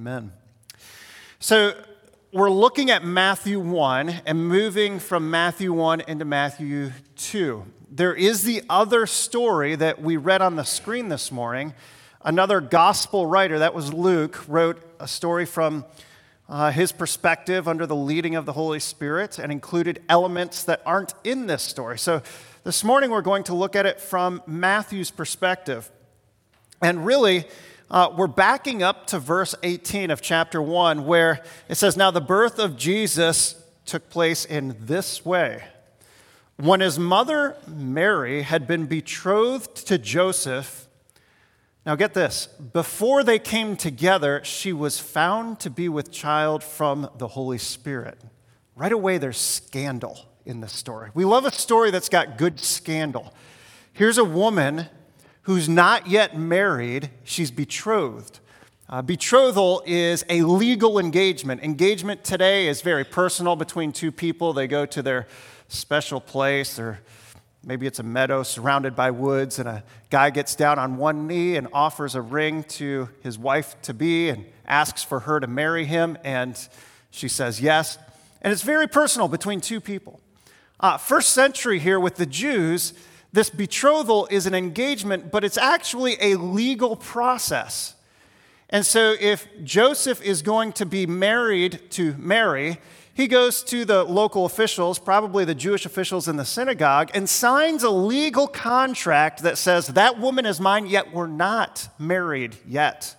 Amen. 0.00 0.32
So 1.40 1.74
we're 2.32 2.48
looking 2.48 2.90
at 2.90 3.04
Matthew 3.04 3.60
1 3.60 4.22
and 4.24 4.48
moving 4.48 4.98
from 4.98 5.30
Matthew 5.30 5.74
1 5.74 6.00
into 6.08 6.24
Matthew 6.24 6.92
2. 7.16 7.66
There 7.90 8.14
is 8.14 8.44
the 8.44 8.62
other 8.70 9.04
story 9.04 9.74
that 9.74 10.00
we 10.00 10.16
read 10.16 10.40
on 10.40 10.56
the 10.56 10.64
screen 10.64 11.10
this 11.10 11.30
morning. 11.30 11.74
Another 12.24 12.62
gospel 12.62 13.26
writer, 13.26 13.58
that 13.58 13.74
was 13.74 13.92
Luke, 13.92 14.42
wrote 14.48 14.82
a 14.98 15.06
story 15.06 15.44
from 15.44 15.84
uh, 16.48 16.70
his 16.70 16.92
perspective 16.92 17.68
under 17.68 17.84
the 17.84 17.94
leading 17.94 18.36
of 18.36 18.46
the 18.46 18.54
Holy 18.54 18.80
Spirit 18.80 19.38
and 19.38 19.52
included 19.52 20.02
elements 20.08 20.64
that 20.64 20.80
aren't 20.86 21.12
in 21.24 21.46
this 21.46 21.62
story. 21.62 21.98
So 21.98 22.22
this 22.64 22.82
morning 22.82 23.10
we're 23.10 23.20
going 23.20 23.44
to 23.44 23.54
look 23.54 23.76
at 23.76 23.84
it 23.84 24.00
from 24.00 24.42
Matthew's 24.46 25.10
perspective. 25.10 25.90
And 26.80 27.04
really, 27.04 27.44
uh, 27.90 28.12
we're 28.16 28.28
backing 28.28 28.82
up 28.82 29.06
to 29.08 29.18
verse 29.18 29.54
18 29.62 30.10
of 30.10 30.22
chapter 30.22 30.62
1, 30.62 31.06
where 31.06 31.42
it 31.68 31.74
says, 31.74 31.96
Now 31.96 32.10
the 32.10 32.20
birth 32.20 32.58
of 32.58 32.76
Jesus 32.76 33.60
took 33.84 34.08
place 34.10 34.44
in 34.44 34.76
this 34.78 35.24
way. 35.24 35.64
When 36.56 36.80
his 36.80 36.98
mother 36.98 37.56
Mary 37.66 38.42
had 38.42 38.68
been 38.68 38.86
betrothed 38.86 39.86
to 39.88 39.98
Joseph, 39.98 40.86
now 41.84 41.96
get 41.96 42.14
this, 42.14 42.46
before 42.46 43.24
they 43.24 43.38
came 43.38 43.76
together, 43.76 44.42
she 44.44 44.72
was 44.72 45.00
found 45.00 45.58
to 45.60 45.70
be 45.70 45.88
with 45.88 46.12
child 46.12 46.62
from 46.62 47.08
the 47.16 47.28
Holy 47.28 47.58
Spirit. 47.58 48.18
Right 48.76 48.92
away, 48.92 49.18
there's 49.18 49.38
scandal 49.38 50.28
in 50.44 50.60
this 50.60 50.72
story. 50.72 51.10
We 51.14 51.24
love 51.24 51.44
a 51.44 51.50
story 51.50 51.90
that's 51.90 52.08
got 52.08 52.38
good 52.38 52.60
scandal. 52.60 53.34
Here's 53.92 54.18
a 54.18 54.24
woman 54.24 54.86
who's 55.50 55.68
not 55.68 56.06
yet 56.06 56.38
married, 56.38 57.10
she's 57.24 57.50
betrothed. 57.50 58.38
Uh, 58.88 59.02
betrothal 59.02 59.82
is 59.84 60.24
a 60.28 60.42
legal 60.42 60.96
engagement. 61.00 61.60
Engagement 61.64 62.22
today 62.22 62.68
is 62.68 62.82
very 62.82 63.02
personal 63.02 63.56
between 63.56 63.90
two 63.90 64.12
people. 64.12 64.52
They 64.52 64.68
go 64.68 64.86
to 64.86 65.02
their 65.02 65.26
special 65.66 66.20
place, 66.20 66.78
or 66.78 67.00
maybe 67.64 67.88
it's 67.88 67.98
a 67.98 68.04
meadow 68.04 68.44
surrounded 68.44 68.94
by 68.94 69.10
woods, 69.10 69.58
and 69.58 69.68
a 69.68 69.82
guy 70.08 70.30
gets 70.30 70.54
down 70.54 70.78
on 70.78 70.98
one 70.98 71.26
knee 71.26 71.56
and 71.56 71.66
offers 71.72 72.14
a 72.14 72.22
ring 72.22 72.62
to 72.78 73.08
his 73.20 73.36
wife 73.36 73.74
to 73.82 73.92
be 73.92 74.28
and 74.28 74.44
asks 74.68 75.02
for 75.02 75.18
her 75.18 75.40
to 75.40 75.48
marry 75.48 75.84
him, 75.84 76.16
and 76.22 76.68
she 77.10 77.26
says 77.26 77.60
yes. 77.60 77.98
And 78.40 78.52
it's 78.52 78.62
very 78.62 78.86
personal 78.86 79.26
between 79.26 79.60
two 79.60 79.80
people. 79.80 80.20
Uh, 80.78 80.96
first 80.96 81.30
century 81.30 81.80
here 81.80 81.98
with 81.98 82.14
the 82.14 82.26
Jews, 82.26 82.94
this 83.32 83.50
betrothal 83.50 84.26
is 84.30 84.46
an 84.46 84.54
engagement, 84.54 85.30
but 85.30 85.44
it's 85.44 85.58
actually 85.58 86.16
a 86.20 86.34
legal 86.36 86.96
process. 86.96 87.94
And 88.68 88.84
so, 88.84 89.14
if 89.20 89.48
Joseph 89.64 90.22
is 90.22 90.42
going 90.42 90.72
to 90.74 90.86
be 90.86 91.06
married 91.06 91.80
to 91.90 92.14
Mary, 92.18 92.78
he 93.12 93.26
goes 93.26 93.62
to 93.64 93.84
the 93.84 94.04
local 94.04 94.46
officials, 94.46 94.98
probably 94.98 95.44
the 95.44 95.54
Jewish 95.54 95.84
officials 95.84 96.28
in 96.28 96.36
the 96.36 96.44
synagogue, 96.44 97.10
and 97.12 97.28
signs 97.28 97.82
a 97.82 97.90
legal 97.90 98.46
contract 98.46 99.42
that 99.42 99.58
says, 99.58 99.88
That 99.88 100.18
woman 100.18 100.46
is 100.46 100.60
mine, 100.60 100.86
yet 100.86 101.12
we're 101.12 101.26
not 101.26 101.88
married 101.98 102.56
yet. 102.66 103.16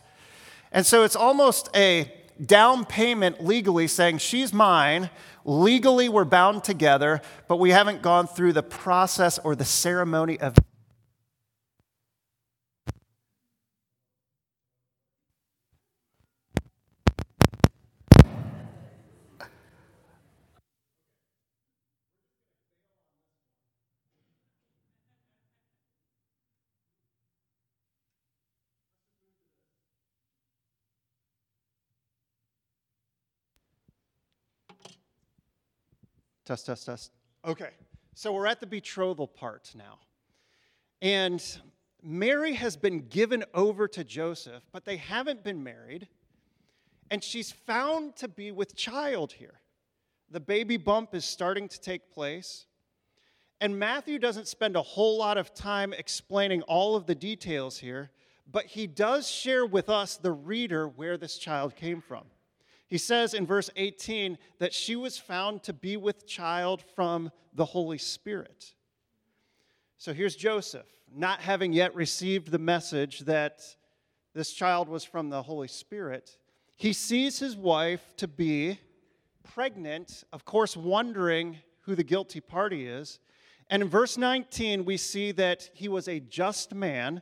And 0.72 0.86
so, 0.86 1.04
it's 1.04 1.18
almost 1.18 1.70
a 1.76 2.12
down 2.44 2.86
payment 2.86 3.46
legally 3.46 3.88
saying, 3.88 4.20
She's 4.20 4.54
mine, 4.54 5.10
Legally, 5.46 6.10
we're 6.10 6.26
bound 6.26 6.64
together, 6.64 7.22
but 7.48 7.58
we 7.58 7.72
haven't 7.72 8.02
gone 8.02 8.28
through 8.28 8.54
the 8.54 8.64
process 8.64 9.40
or 9.40 9.56
the 9.56 9.66
ceremony 9.66 10.40
of 10.40 10.56
Test, 36.52 36.66
test, 36.66 36.86
test. 36.86 37.12
Okay, 37.46 37.70
so 38.14 38.34
we're 38.34 38.46
at 38.46 38.60
the 38.60 38.68
betrothal 38.68 39.26
part 39.26 39.72
now. 39.74 40.00
And 41.02 41.42
Mary 42.04 42.56
has 42.56 42.76
been 42.76 43.08
given 43.08 43.46
over 43.54 43.88
to 43.88 44.04
Joseph, 44.04 44.62
but 44.74 44.84
they 44.84 44.98
haven't 44.98 45.46
been 45.46 45.64
married. 45.64 46.10
And 47.10 47.24
she's 47.24 47.54
found 47.54 48.18
to 48.18 48.28
be 48.28 48.52
with 48.52 48.76
child 48.76 49.32
here. 49.32 49.62
The 50.30 50.42
baby 50.42 50.76
bump 50.76 51.16
is 51.16 51.24
starting 51.24 51.70
to 51.70 51.80
take 51.80 52.12
place. 52.12 52.66
And 53.62 53.80
Matthew 53.80 54.20
doesn't 54.20 54.50
spend 54.50 54.76
a 54.76 54.82
whole 54.82 55.18
lot 55.18 55.38
of 55.38 55.54
time 55.54 55.94
explaining 55.94 56.64
all 56.64 56.98
of 56.98 57.06
the 57.06 57.16
details 57.16 57.78
here, 57.78 58.12
but 58.52 58.66
he 58.66 58.88
does 58.88 59.26
share 59.26 59.66
with 59.66 59.88
us, 59.88 60.18
the 60.18 60.34
reader, 60.34 60.86
where 60.86 61.16
this 61.16 61.38
child 61.38 61.78
came 61.78 62.02
from. 62.02 62.26
He 62.92 62.98
says 62.98 63.34
in 63.34 63.46
verse 63.46 63.70
18 63.78 64.38
that 64.60 64.74
she 64.74 64.98
was 64.98 65.18
found 65.18 65.64
to 65.64 65.72
be 65.72 65.96
with 65.96 66.28
child 66.28 66.84
from 66.94 67.32
the 67.54 67.64
Holy 67.64 67.98
Spirit. 67.98 68.74
So 69.98 70.14
here's 70.14 70.36
Joseph, 70.36 70.88
not 71.10 71.40
having 71.40 71.72
yet 71.72 71.96
received 71.96 72.52
the 72.52 72.60
message 72.60 73.20
that 73.20 73.62
this 74.34 74.52
child 74.52 74.90
was 74.90 75.06
from 75.06 75.30
the 75.30 75.42
Holy 75.42 75.70
Spirit. 75.70 76.38
He 76.76 76.92
sees 76.92 77.40
his 77.40 77.56
wife 77.56 78.14
to 78.18 78.28
be 78.28 78.78
pregnant, 79.42 80.26
of 80.34 80.44
course, 80.44 80.76
wondering 80.76 81.60
who 81.84 81.96
the 81.96 82.04
guilty 82.04 82.42
party 82.42 82.88
is. 82.88 83.22
And 83.70 83.82
in 83.82 83.88
verse 83.88 84.18
19, 84.18 84.84
we 84.84 84.98
see 84.98 85.32
that 85.32 85.70
he 85.74 85.88
was 85.88 86.10
a 86.10 86.20
just 86.20 86.74
man 86.74 87.22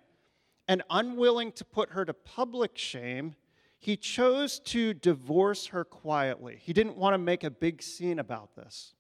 and 0.68 0.82
unwilling 0.90 1.52
to 1.52 1.64
put 1.64 1.92
her 1.92 2.06
to 2.06 2.14
public 2.16 2.76
shame 2.76 3.36
he 3.80 3.96
chose 3.96 4.60
to 4.60 4.94
divorce 4.94 5.68
her 5.68 5.86
quietly. 5.86 6.58
He 6.62 6.74
didn't 6.74 6.98
want 6.98 7.14
to 7.14 7.18
make 7.18 7.44
a 7.44 7.50
big 7.50 7.82
scene 7.82 8.20
about 8.20 8.56
this. 8.56 8.94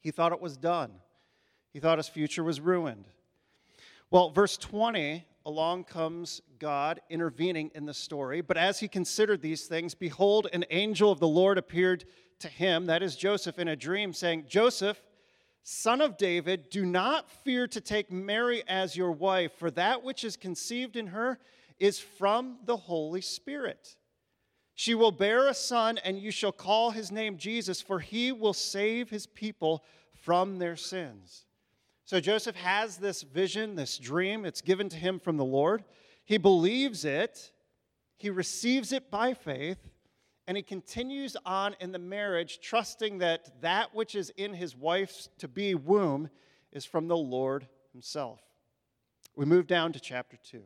He 0.00 0.10
thought 0.10 0.32
it 0.32 0.40
was 0.40 0.56
done, 0.56 0.92
he 1.72 1.80
thought 1.80 1.98
his 1.98 2.08
future 2.08 2.44
was 2.44 2.60
ruined. 2.60 3.06
Well, 4.10 4.30
verse 4.30 4.56
20, 4.56 5.26
along 5.44 5.84
comes 5.84 6.40
God 6.58 7.00
intervening 7.10 7.70
in 7.74 7.84
the 7.84 7.92
story. 7.92 8.40
But 8.40 8.56
as 8.56 8.80
he 8.80 8.88
considered 8.88 9.42
these 9.42 9.66
things, 9.66 9.94
behold, 9.94 10.48
an 10.52 10.64
angel 10.70 11.12
of 11.12 11.20
the 11.20 11.28
Lord 11.28 11.58
appeared 11.58 12.06
to 12.38 12.48
him, 12.48 12.86
that 12.86 13.02
is 13.02 13.16
Joseph, 13.16 13.58
in 13.58 13.68
a 13.68 13.76
dream, 13.76 14.14
saying, 14.14 14.46
Joseph, 14.48 15.02
son 15.62 16.00
of 16.00 16.16
David, 16.16 16.70
do 16.70 16.86
not 16.86 17.30
fear 17.30 17.66
to 17.66 17.80
take 17.82 18.10
Mary 18.10 18.62
as 18.66 18.96
your 18.96 19.12
wife, 19.12 19.52
for 19.58 19.70
that 19.72 20.02
which 20.02 20.24
is 20.24 20.36
conceived 20.36 20.96
in 20.96 21.08
her 21.08 21.38
is 21.78 21.98
from 21.98 22.58
the 22.64 22.76
Holy 22.76 23.20
Spirit. 23.20 23.96
She 24.74 24.94
will 24.94 25.10
bear 25.10 25.48
a 25.48 25.54
son, 25.54 25.98
and 25.98 26.18
you 26.18 26.30
shall 26.30 26.52
call 26.52 26.92
his 26.92 27.10
name 27.10 27.36
Jesus, 27.36 27.82
for 27.82 27.98
he 27.98 28.30
will 28.30 28.52
save 28.52 29.10
his 29.10 29.26
people 29.26 29.84
from 30.22 30.58
their 30.58 30.76
sins. 30.76 31.46
So 32.04 32.20
Joseph 32.20 32.56
has 32.56 32.96
this 32.96 33.22
vision, 33.22 33.74
this 33.74 33.98
dream. 33.98 34.44
It's 34.44 34.60
given 34.60 34.88
to 34.90 34.96
him 34.96 35.18
from 35.18 35.36
the 35.36 35.44
Lord. 35.44 35.84
He 36.24 36.38
believes 36.38 37.04
it, 37.04 37.50
he 38.18 38.30
receives 38.30 38.92
it 38.92 39.10
by 39.10 39.34
faith, 39.34 39.90
and 40.46 40.56
he 40.56 40.62
continues 40.62 41.36
on 41.44 41.74
in 41.80 41.92
the 41.92 41.98
marriage, 41.98 42.60
trusting 42.60 43.18
that 43.18 43.60
that 43.60 43.94
which 43.94 44.14
is 44.14 44.30
in 44.36 44.54
his 44.54 44.76
wife's 44.76 45.28
to 45.38 45.48
be 45.48 45.74
womb 45.74 46.30
is 46.72 46.84
from 46.84 47.08
the 47.08 47.16
Lord 47.16 47.66
himself. 47.92 48.40
We 49.36 49.44
move 49.44 49.66
down 49.66 49.92
to 49.92 50.00
chapter 50.00 50.36
2 50.50 50.62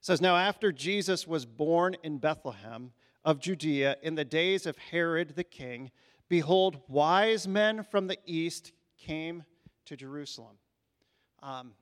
says, 0.00 0.20
Now 0.20 0.36
after 0.36 0.72
Jesus 0.72 1.26
was 1.26 1.46
born 1.46 1.96
in 2.02 2.18
Bethlehem 2.18 2.92
of 3.24 3.40
Judea 3.40 3.96
in 4.02 4.14
the 4.14 4.24
days 4.24 4.66
of 4.66 4.78
Herod 4.78 5.34
the 5.36 5.44
king, 5.44 5.90
behold, 6.28 6.80
wise 6.88 7.46
men 7.48 7.82
from 7.82 8.06
the 8.06 8.18
east 8.24 8.72
came 8.96 9.44
to 9.86 9.96
Jerusalem. 9.96 10.56
Um, 11.42 11.72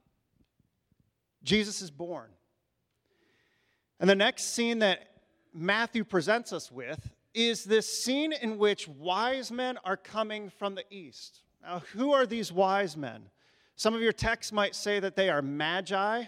Jesus 1.43 1.81
is 1.81 1.91
born. 1.91 2.29
And 3.99 4.09
the 4.09 4.15
next 4.15 4.53
scene 4.53 4.79
that 4.79 5.07
Matthew 5.53 6.03
presents 6.03 6.53
us 6.53 6.71
with 6.71 7.09
is 7.33 7.63
this 7.63 8.01
scene 8.03 8.33
in 8.33 8.57
which 8.57 8.87
wise 8.87 9.51
men 9.51 9.77
are 9.83 9.97
coming 9.97 10.49
from 10.49 10.75
the 10.75 10.83
east. 10.89 11.41
Now, 11.63 11.81
who 11.93 12.13
are 12.13 12.25
these 12.25 12.51
wise 12.51 12.95
men? 12.95 13.29
Some 13.75 13.93
of 13.93 14.01
your 14.01 14.13
texts 14.13 14.51
might 14.51 14.75
say 14.75 14.99
that 14.99 15.15
they 15.15 15.29
are 15.29 15.41
magi, 15.41 16.25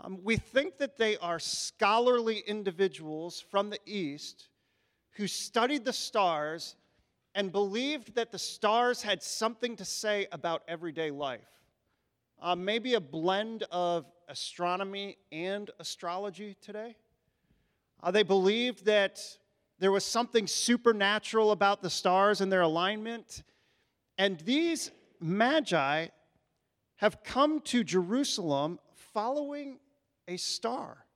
um, 0.00 0.18
we 0.22 0.36
think 0.36 0.78
that 0.78 0.96
they 0.96 1.16
are 1.18 1.38
scholarly 1.38 2.38
individuals 2.46 3.44
from 3.50 3.70
the 3.70 3.78
East 3.86 4.48
who 5.12 5.26
studied 5.26 5.84
the 5.84 5.92
stars 5.92 6.76
and 7.34 7.52
believed 7.52 8.14
that 8.14 8.30
the 8.30 8.38
stars 8.38 9.02
had 9.02 9.22
something 9.22 9.76
to 9.76 9.84
say 9.84 10.26
about 10.32 10.62
everyday 10.68 11.10
life. 11.10 11.40
Uh, 12.40 12.56
maybe 12.56 12.94
a 12.94 13.00
blend 13.00 13.64
of 13.70 14.04
astronomy 14.28 15.16
and 15.30 15.70
astrology 15.78 16.56
today. 16.60 16.96
Uh, 18.02 18.10
they 18.10 18.22
believed 18.22 18.84
that 18.84 19.20
there 19.78 19.92
was 19.92 20.04
something 20.04 20.46
supernatural 20.46 21.52
about 21.52 21.82
the 21.82 21.90
stars 21.90 22.40
and 22.40 22.50
their 22.50 22.62
alignment. 22.62 23.42
And 24.18 24.38
these 24.40 24.90
magi 25.20 26.08
have 26.96 27.22
come 27.22 27.60
to 27.60 27.84
Jerusalem 27.84 28.78
following 29.12 29.78
a 30.28 30.36
star. 30.36 31.06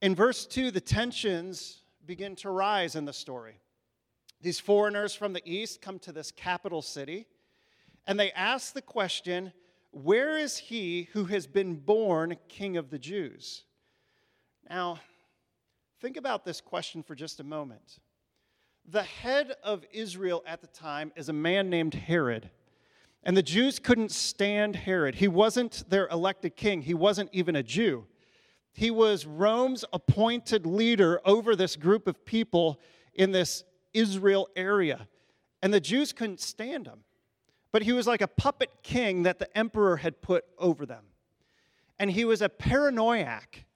In 0.00 0.14
verse 0.14 0.46
2, 0.46 0.70
the 0.70 0.80
tensions 0.80 1.82
begin 2.06 2.36
to 2.36 2.50
rise 2.50 2.96
in 2.96 3.04
the 3.04 3.12
story. 3.12 3.60
These 4.40 4.60
foreigners 4.60 5.14
from 5.14 5.32
the 5.32 5.42
east 5.44 5.82
come 5.82 5.98
to 6.00 6.12
this 6.12 6.30
capital 6.30 6.82
city 6.82 7.26
and 8.06 8.18
they 8.18 8.32
ask 8.32 8.72
the 8.72 8.82
question 8.82 9.52
Where 9.90 10.38
is 10.38 10.56
he 10.56 11.08
who 11.12 11.24
has 11.26 11.46
been 11.46 11.76
born 11.76 12.36
king 12.48 12.76
of 12.76 12.90
the 12.90 12.98
Jews? 12.98 13.64
Now, 14.68 15.00
think 16.00 16.16
about 16.16 16.44
this 16.44 16.60
question 16.60 17.02
for 17.02 17.14
just 17.14 17.40
a 17.40 17.44
moment. 17.44 17.98
The 18.88 19.02
head 19.02 19.54
of 19.62 19.84
Israel 19.92 20.42
at 20.46 20.60
the 20.60 20.66
time 20.66 21.12
is 21.16 21.28
a 21.28 21.34
man 21.34 21.70
named 21.70 21.94
Herod. 21.94 22.50
And 23.22 23.36
the 23.36 23.42
Jews 23.42 23.78
couldn't 23.78 24.10
stand 24.10 24.76
Herod. 24.76 25.16
He 25.16 25.28
wasn't 25.28 25.84
their 25.88 26.08
elected 26.08 26.56
king, 26.56 26.82
he 26.82 26.94
wasn't 26.94 27.30
even 27.32 27.56
a 27.56 27.62
Jew. 27.62 28.06
He 28.72 28.90
was 28.90 29.26
Rome's 29.26 29.84
appointed 29.92 30.64
leader 30.64 31.20
over 31.24 31.56
this 31.56 31.76
group 31.76 32.06
of 32.06 32.24
people 32.24 32.80
in 33.14 33.32
this 33.32 33.64
Israel 33.92 34.48
area. 34.54 35.08
And 35.60 35.74
the 35.74 35.80
Jews 35.80 36.12
couldn't 36.12 36.40
stand 36.40 36.86
him. 36.86 37.00
But 37.72 37.82
he 37.82 37.92
was 37.92 38.06
like 38.06 38.20
a 38.20 38.28
puppet 38.28 38.70
king 38.82 39.24
that 39.24 39.38
the 39.38 39.56
emperor 39.56 39.98
had 39.98 40.22
put 40.22 40.44
over 40.58 40.86
them. 40.86 41.04
And 41.98 42.10
he 42.10 42.24
was 42.24 42.42
a 42.42 42.48
paranoiac. 42.48 43.66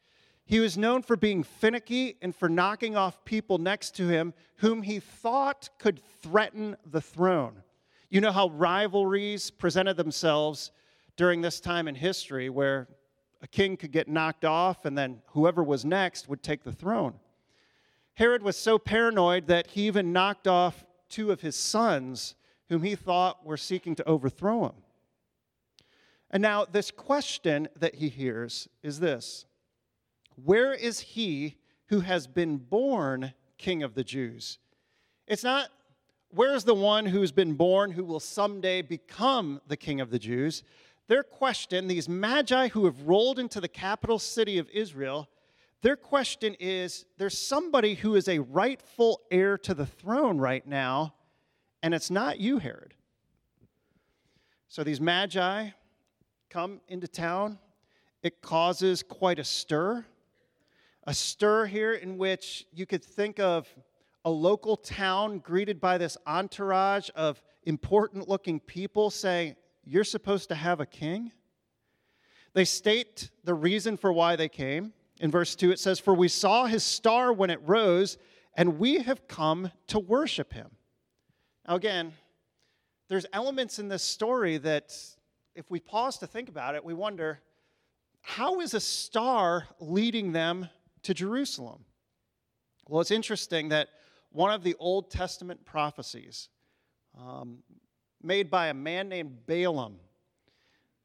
He 0.47 0.61
was 0.61 0.77
known 0.79 1.03
for 1.03 1.17
being 1.17 1.43
finicky 1.43 2.17
and 2.23 2.35
for 2.35 2.49
knocking 2.49 2.97
off 2.97 3.25
people 3.25 3.59
next 3.59 3.95
to 3.97 4.09
him 4.09 4.35
whom 4.57 4.83
he 4.83 5.01
thought 5.01 5.71
could 5.79 6.01
threaten 6.23 6.77
the 6.87 7.01
throne. 7.01 7.64
You 8.15 8.21
know 8.21 8.31
how 8.31 8.47
rivalries 8.51 9.51
presented 9.51 9.97
themselves 9.97 10.71
during 11.17 11.41
this 11.41 11.59
time 11.59 11.89
in 11.89 11.97
history 11.97 12.49
where 12.49 12.87
a 13.43 13.49
king 13.49 13.77
could 13.77 13.91
get 13.91 14.07
knocked 14.07 14.45
off 14.45 14.85
and 14.85 14.97
then 14.97 15.21
whoever 15.31 15.65
was 15.65 15.85
next 15.85 16.29
would 16.29 16.41
take 16.41 16.63
the 16.63 16.71
throne. 16.71 17.15
Herod 18.13 18.45
was 18.45 18.57
so 18.57 18.79
paranoid 18.79 19.49
that 19.49 19.67
he 19.67 19.89
even 19.89 20.13
knocked 20.13 20.47
off 20.47 20.85
two 21.09 21.33
of 21.33 21.41
his 21.41 21.57
sons 21.57 22.37
whom 22.69 22.85
he 22.85 22.95
thought 22.95 23.45
were 23.45 23.57
seeking 23.57 23.97
to 23.97 24.09
overthrow 24.09 24.67
him. 24.67 24.75
And 26.31 26.41
now, 26.41 26.67
this 26.67 26.93
question 26.93 27.67
that 27.75 27.97
he 27.97 28.09
hears 28.09 28.69
is 28.85 29.01
this 29.01 29.45
Where 30.37 30.73
is 30.73 31.01
he 31.01 31.57
who 31.87 31.99
has 31.99 32.29
been 32.29 32.59
born 32.59 33.35
king 33.59 33.83
of 33.83 33.95
the 33.95 34.05
Jews? 34.05 34.61
It's 35.27 35.43
not, 35.43 35.69
where's 36.35 36.65
the 36.65 36.75
one 36.75 37.07
who's 37.07 37.33
been 37.33 37.55
born 37.55 37.93
who 37.93 38.05
will 38.05 38.21
someday 38.21 38.83
become 38.83 39.61
the 39.69 39.77
king 39.77 40.01
of 40.01 40.11
the 40.11 40.19
Jews? 40.19 40.63
Their 41.07 41.23
question, 41.23 41.87
these 41.87 42.09
magi 42.09 42.69
who 42.69 42.87
have 42.87 43.03
rolled 43.03 43.39
into 43.39 43.61
the 43.61 43.69
capital 43.69 44.19
city 44.19 44.59
of 44.59 44.69
Israel, 44.71 45.29
their 45.83 45.97
question 45.97 46.57
is 46.59 47.05
there's 47.19 47.39
somebody 47.39 47.95
who 47.95 48.17
is 48.17 48.27
a 48.27 48.39
rightful 48.39 49.21
heir 49.31 49.59
to 49.59 49.75
the 49.75 49.87
throne 49.87 50.39
right 50.39 50.67
now, 50.67 51.15
and 51.83 51.95
it's 51.95 52.11
not 52.11 52.41
you, 52.41 52.59
Herod. 52.59 52.95
So 54.69 54.83
these 54.83 55.01
magi 55.01 55.69
come 56.51 56.81
into 56.89 57.07
town. 57.07 57.59
It 58.23 58.41
causes 58.41 59.03
quite 59.03 59.39
a 59.39 59.45
stir. 59.45 60.05
A 61.07 61.13
stir 61.13 61.67
here 61.67 61.93
in 61.93 62.17
which 62.17 62.67
you 62.73 62.87
could 62.87 63.05
think 63.05 63.39
of 63.39 63.69
a 64.25 64.31
local 64.31 64.77
town 64.77 65.39
greeted 65.39 65.81
by 65.81 65.99
this 65.99 66.17
entourage 66.27 67.11
of 67.15 67.43
important 67.65 68.29
looking 68.29 68.61
people 68.61 69.11
saying, 69.11 69.57
You're 69.85 70.05
supposed 70.05 70.49
to 70.49 70.55
have 70.55 70.81
a 70.81 70.87
king? 70.87 71.33
They 72.55 72.65
state 72.65 73.31
the 73.45 73.55
reason 73.55 73.97
for 73.97 74.13
why 74.13 74.37
they 74.37 74.49
came. 74.49 74.93
In 75.21 75.31
verse 75.31 75.55
2, 75.55 75.73
it 75.73 75.79
says, 75.79 75.99
For 75.99 76.15
we 76.15 76.29
saw 76.29 76.67
his 76.67 76.85
star 76.85 77.33
when 77.33 77.51
it 77.51 77.61
rose, 77.65 78.17
and 78.57 78.79
we 78.79 79.03
have 79.03 79.29
come 79.29 79.71
to 79.89 79.99
worship 79.99 80.53
him. 80.53 80.71
Now, 81.67 81.75
again, 81.77 82.13
there's 83.09 83.27
elements 83.33 83.79
in 83.79 83.89
this 83.89 84.03
story 84.03 84.59
that, 84.59 84.97
if 85.55 85.71
we 85.71 85.81
pause 85.81 86.19
to 86.19 86.27
think 86.27 86.49
about 86.49 86.75
it, 86.75 86.85
we 86.85 86.95
wonder 86.95 87.41
how 88.23 88.61
is 88.61 88.73
a 88.73 88.81
star 88.81 89.67
leading 89.79 90.33
them 90.33 90.69
to 91.03 91.13
Jerusalem? 91.13 91.85
Well, 92.89 93.01
it's 93.01 93.11
interesting 93.11 93.69
that 93.69 93.89
one 94.35 94.51
of 94.51 94.65
the 94.65 94.75
Old 94.81 95.13
Testament 95.13 95.65
prophecies 95.65 96.49
um, 97.17 97.59
made 98.21 98.51
by 98.51 98.67
a 98.67 98.75
man 98.75 99.09
named 99.09 99.47
Balaam 99.47 99.95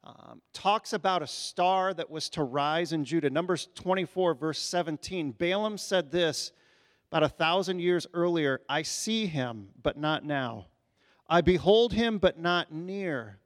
um, 0.04 0.42
talks 0.52 0.94
about 0.94 1.22
a 1.22 1.28
star 1.28 1.94
that 1.94 2.10
was 2.10 2.28
to 2.30 2.44
rise 2.44 2.92
in 2.92 3.06
Judah. 3.06 3.30
Numbers 3.30 3.70
24, 3.76 4.34
verse 4.34 4.60
17. 4.60 5.32
Balaam 5.34 5.78
said 5.78 6.12
this 6.12 6.52
about 7.12 7.22
a 7.22 7.30
thousand 7.30 7.80
years 7.80 8.08
earlier 8.16 8.62
I 8.68 8.82
see 8.82 9.28
him, 9.28 9.70
but 9.80 9.96
not 9.96 10.26
now. 10.26 10.66
I 11.30 11.42
behold 11.42 11.94
him, 11.94 12.18
but 12.18 12.40
not 12.40 12.74
near. 12.74 13.38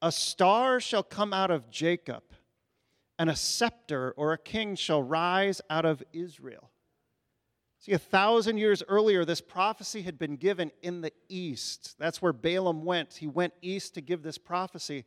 A 0.00 0.12
star 0.12 0.78
shall 0.78 1.02
come 1.02 1.32
out 1.32 1.50
of 1.50 1.70
Jacob, 1.70 2.22
and 3.18 3.28
a 3.28 3.34
scepter 3.34 4.14
or 4.16 4.32
a 4.32 4.38
king 4.38 4.76
shall 4.76 5.02
rise 5.02 5.60
out 5.68 5.84
of 5.84 6.04
Israel. 6.12 6.70
See, 7.84 7.92
a 7.92 7.98
thousand 7.98 8.56
years 8.56 8.82
earlier, 8.88 9.26
this 9.26 9.42
prophecy 9.42 10.00
had 10.00 10.18
been 10.18 10.36
given 10.36 10.72
in 10.80 11.02
the 11.02 11.12
east. 11.28 11.96
That's 11.98 12.22
where 12.22 12.32
Balaam 12.32 12.86
went. 12.86 13.12
He 13.12 13.26
went 13.26 13.52
east 13.60 13.92
to 13.92 14.00
give 14.00 14.22
this 14.22 14.38
prophecy. 14.38 15.04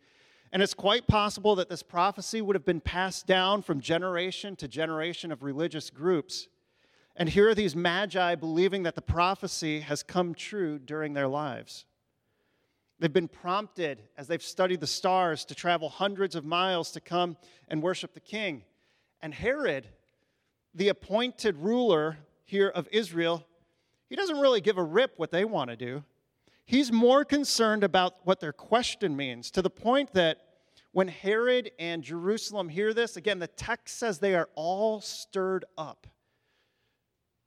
And 0.51 0.61
it's 0.61 0.75
quite 0.75 1.07
possible 1.07 1.55
that 1.55 1.69
this 1.69 1.81
prophecy 1.81 2.39
would 2.39 2.55
have 2.55 2.65
been 2.65 2.79
passed 2.79 3.25
down 3.25 3.63
from 3.63 3.81
generation 3.81 4.55
to 4.57 4.67
generation 4.67 5.31
of 5.31 5.41
religious 5.41 5.89
groups. 5.89 6.49
And 7.15 7.27
here 7.27 7.49
are 7.49 7.55
these 7.55 7.75
magi 7.75 8.35
believing 8.35 8.83
that 8.83 8.93
the 8.93 9.01
prophecy 9.01 9.79
has 9.79 10.03
come 10.03 10.35
true 10.35 10.77
during 10.77 11.15
their 11.15 11.27
lives. 11.27 11.85
They've 12.99 13.11
been 13.11 13.27
prompted, 13.27 14.03
as 14.19 14.27
they've 14.27 14.39
studied 14.39 14.81
the 14.81 14.85
stars, 14.85 15.45
to 15.45 15.55
travel 15.55 15.89
hundreds 15.89 16.35
of 16.35 16.45
miles 16.45 16.91
to 16.91 16.99
come 16.99 17.37
and 17.69 17.81
worship 17.81 18.13
the 18.13 18.19
king. 18.19 18.65
And 19.19 19.33
Herod, 19.33 19.87
the 20.75 20.89
appointed 20.89 21.57
ruler 21.57 22.19
here 22.47 22.69
of 22.69 22.87
Israel, 22.91 23.45
he 24.09 24.15
doesn't 24.15 24.39
really 24.39 24.61
give 24.61 24.77
a 24.77 24.83
rip 24.83 25.13
what 25.17 25.31
they 25.31 25.45
want 25.45 25.69
to 25.69 25.75
do. 25.75 26.03
He's 26.65 26.91
more 26.91 27.23
concerned 27.23 27.83
about 27.83 28.15
what 28.23 28.39
their 28.39 28.53
question 28.53 29.15
means, 29.15 29.51
to 29.51 29.61
the 29.61 29.69
point 29.69 30.13
that 30.13 30.39
when 30.91 31.09
Herod 31.09 31.71
and 31.77 32.01
Jerusalem 32.01 32.69
hear 32.69 32.93
this, 32.93 33.17
again, 33.17 33.39
the 33.39 33.47
text 33.47 33.99
says 33.99 34.17
they 34.17 34.33
are 34.33 34.49
all 34.55 34.99
stirred 35.01 35.65
up. 35.77 36.07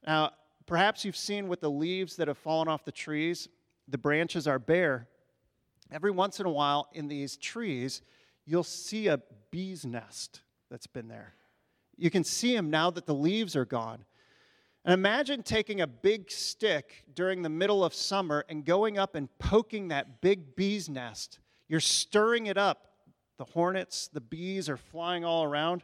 Now, 0.07 0.31
perhaps 0.67 1.05
you've 1.05 1.17
seen 1.17 1.49
with 1.49 1.61
the 1.61 1.71
leaves 1.71 2.17
that 2.17 2.29
have 2.29 2.39
fallen 2.39 2.69
off 2.69 2.85
the 2.85 2.93
trees, 2.93 3.49
the 3.89 3.99
branches 3.99 4.47
are 4.47 4.59
bare. 4.59 5.09
Every 5.91 6.11
once 6.11 6.39
in 6.39 6.47
a 6.47 6.51
while 6.51 6.89
in 6.93 7.09
these 7.09 7.37
trees, 7.37 8.03
you'll 8.47 8.63
see 8.63 9.09
a 9.09 9.21
bee's 9.51 9.85
nest 9.85 10.43
that's 10.71 10.87
been 10.87 11.09
there. 11.09 11.35
You 11.97 12.11
can 12.11 12.23
see 12.23 12.55
them 12.55 12.71
now 12.71 12.91
that 12.91 13.07
the 13.07 13.15
leaves 13.15 13.57
are 13.57 13.65
gone. 13.65 14.05
And 14.85 14.95
imagine 14.95 15.43
taking 15.43 15.81
a 15.81 15.87
big 15.87 16.31
stick 16.31 17.05
during 17.15 17.43
the 17.43 17.49
middle 17.49 17.85
of 17.85 17.95
summer 17.95 18.45
and 18.49 18.65
going 18.65 18.99
up 18.99 19.15
and 19.15 19.29
poking 19.39 19.89
that 19.89 20.21
big 20.21 20.57
bee's 20.57 20.89
nest. 20.89 21.39
You're 21.69 21.81
stirring 21.81 22.47
it 22.47 22.57
up. 22.57 22.87
The 23.37 23.45
hornets, 23.45 24.09
the 24.13 24.21
bees 24.21 24.69
are 24.69 24.77
flying 24.77 25.25
all 25.25 25.45
around. 25.45 25.83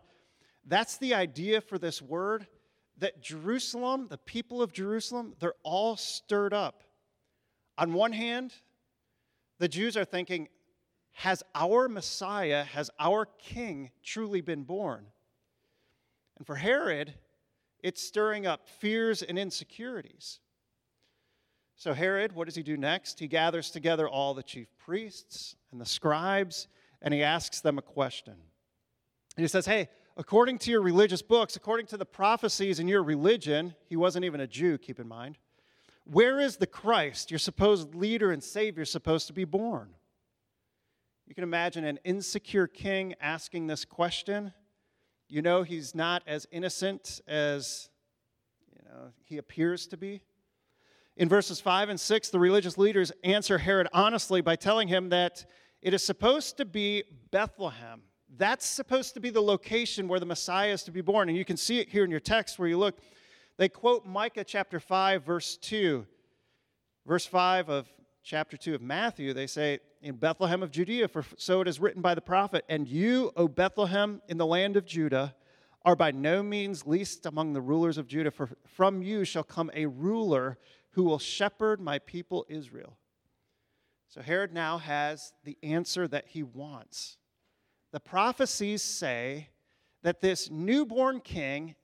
That's 0.66 0.98
the 0.98 1.14
idea 1.14 1.60
for 1.60 1.78
this 1.78 2.02
word 2.02 2.46
that 2.98 3.22
Jerusalem, 3.22 4.06
the 4.08 4.18
people 4.18 4.62
of 4.62 4.72
Jerusalem, 4.72 5.34
they're 5.38 5.54
all 5.62 5.96
stirred 5.96 6.54
up. 6.54 6.82
On 7.78 7.92
one 7.92 8.12
hand, 8.12 8.54
the 9.58 9.68
Jews 9.68 9.96
are 9.96 10.04
thinking, 10.04 10.48
has 11.12 11.42
our 11.54 11.88
Messiah, 11.88 12.64
has 12.64 12.90
our 12.98 13.26
king 13.26 13.90
truly 14.02 14.40
been 14.40 14.64
born? 14.64 15.06
And 16.38 16.46
for 16.46 16.56
Herod, 16.56 17.14
it's 17.86 18.02
stirring 18.02 18.48
up 18.48 18.68
fears 18.80 19.22
and 19.22 19.38
insecurities. 19.38 20.40
So, 21.76 21.92
Herod, 21.92 22.32
what 22.32 22.46
does 22.46 22.56
he 22.56 22.64
do 22.64 22.76
next? 22.76 23.20
He 23.20 23.28
gathers 23.28 23.70
together 23.70 24.08
all 24.08 24.34
the 24.34 24.42
chief 24.42 24.66
priests 24.76 25.54
and 25.70 25.80
the 25.80 25.86
scribes, 25.86 26.66
and 27.00 27.14
he 27.14 27.22
asks 27.22 27.60
them 27.60 27.78
a 27.78 27.82
question. 27.82 28.32
And 28.32 29.44
he 29.44 29.46
says, 29.46 29.66
Hey, 29.66 29.88
according 30.16 30.58
to 30.60 30.72
your 30.72 30.82
religious 30.82 31.22
books, 31.22 31.54
according 31.54 31.86
to 31.86 31.96
the 31.96 32.04
prophecies 32.04 32.80
in 32.80 32.88
your 32.88 33.04
religion, 33.04 33.72
he 33.88 33.94
wasn't 33.94 34.24
even 34.24 34.40
a 34.40 34.48
Jew, 34.48 34.78
keep 34.78 34.98
in 34.98 35.06
mind, 35.06 35.38
where 36.02 36.40
is 36.40 36.56
the 36.56 36.66
Christ, 36.66 37.30
your 37.30 37.38
supposed 37.38 37.94
leader 37.94 38.32
and 38.32 38.42
Savior, 38.42 38.84
supposed 38.84 39.28
to 39.28 39.32
be 39.32 39.44
born? 39.44 39.90
You 41.24 41.36
can 41.36 41.44
imagine 41.44 41.84
an 41.84 42.00
insecure 42.02 42.66
king 42.66 43.14
asking 43.20 43.68
this 43.68 43.84
question. 43.84 44.52
You 45.28 45.42
know 45.42 45.62
he's 45.62 45.94
not 45.94 46.22
as 46.26 46.46
innocent 46.52 47.20
as 47.26 47.88
you 48.72 48.88
know, 48.88 49.10
he 49.24 49.38
appears 49.38 49.86
to 49.88 49.96
be. 49.96 50.22
In 51.16 51.28
verses 51.28 51.60
5 51.60 51.88
and 51.88 51.98
6, 51.98 52.28
the 52.28 52.38
religious 52.38 52.78
leaders 52.78 53.10
answer 53.24 53.58
Herod 53.58 53.88
honestly 53.92 54.40
by 54.40 54.54
telling 54.54 54.86
him 54.86 55.08
that 55.08 55.46
it 55.82 55.94
is 55.94 56.04
supposed 56.04 56.56
to 56.58 56.64
be 56.64 57.02
Bethlehem. 57.30 58.02
That's 58.36 58.66
supposed 58.66 59.14
to 59.14 59.20
be 59.20 59.30
the 59.30 59.40
location 59.40 60.08
where 60.08 60.20
the 60.20 60.26
Messiah 60.26 60.72
is 60.72 60.82
to 60.84 60.90
be 60.90 61.00
born. 61.00 61.28
And 61.28 61.36
you 61.36 61.44
can 61.44 61.56
see 61.56 61.80
it 61.80 61.88
here 61.88 62.04
in 62.04 62.10
your 62.10 62.20
text 62.20 62.58
where 62.58 62.68
you 62.68 62.78
look. 62.78 62.98
They 63.56 63.68
quote 63.68 64.04
Micah 64.04 64.44
chapter 64.44 64.78
5, 64.78 65.24
verse 65.24 65.56
2. 65.56 66.06
Verse 67.06 67.24
5 67.24 67.70
of 67.70 67.88
chapter 68.26 68.56
2 68.56 68.74
of 68.74 68.82
Matthew, 68.82 69.32
they 69.32 69.46
say, 69.46 69.78
In 70.02 70.16
Bethlehem 70.16 70.60
of 70.60 70.72
Judea, 70.72 71.06
for 71.06 71.24
so 71.38 71.60
it 71.60 71.68
is 71.68 71.78
written 71.78 72.02
by 72.02 72.16
the 72.16 72.20
prophet, 72.20 72.64
And 72.68 72.88
you, 72.88 73.30
O 73.36 73.46
Bethlehem, 73.46 74.20
in 74.28 74.36
the 74.36 74.44
land 74.44 74.76
of 74.76 74.84
Judah, 74.84 75.34
are 75.84 75.94
by 75.94 76.10
no 76.10 76.42
means 76.42 76.84
least 76.86 77.24
among 77.24 77.52
the 77.52 77.60
rulers 77.60 77.98
of 77.98 78.08
Judah, 78.08 78.32
for 78.32 78.50
from 78.66 79.00
you 79.00 79.24
shall 79.24 79.44
come 79.44 79.70
a 79.72 79.86
ruler 79.86 80.58
who 80.90 81.04
will 81.04 81.20
shepherd 81.20 81.80
my 81.80 82.00
people 82.00 82.44
Israel. 82.48 82.98
So 84.08 84.20
Herod 84.20 84.52
now 84.52 84.78
has 84.78 85.32
the 85.44 85.56
answer 85.62 86.08
that 86.08 86.26
he 86.26 86.42
wants. 86.42 87.18
The 87.92 88.00
prophecies 88.00 88.82
say 88.82 89.50
that 90.02 90.20
this 90.20 90.50
newborn 90.50 91.20
king, 91.20 91.76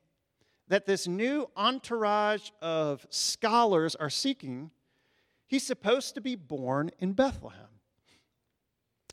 that 0.67 0.87
this 0.87 1.07
new 1.07 1.49
entourage 1.57 2.51
of 2.61 3.07
scholars 3.11 3.95
are 3.95 4.11
seeking, 4.11 4.73
he's 5.53 5.67
supposed 5.67 6.15
to 6.15 6.21
be 6.23 6.35
born 6.35 6.91
in 6.99 7.13
Bethlehem. 7.13 7.69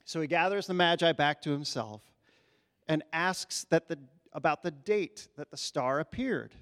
So 0.05 0.21
he 0.21 0.27
gathers 0.27 0.67
the 0.67 0.73
Magi 0.73 1.11
back 1.11 1.41
to 1.41 1.51
himself 1.51 2.01
and 2.87 3.03
asks 3.11 3.65
that 3.71 3.89
the 3.89 3.99
about 4.31 4.63
the 4.63 4.71
date 4.71 5.27
that 5.35 5.51
the 5.51 5.57
star 5.57 5.99
appeared. 5.99 6.55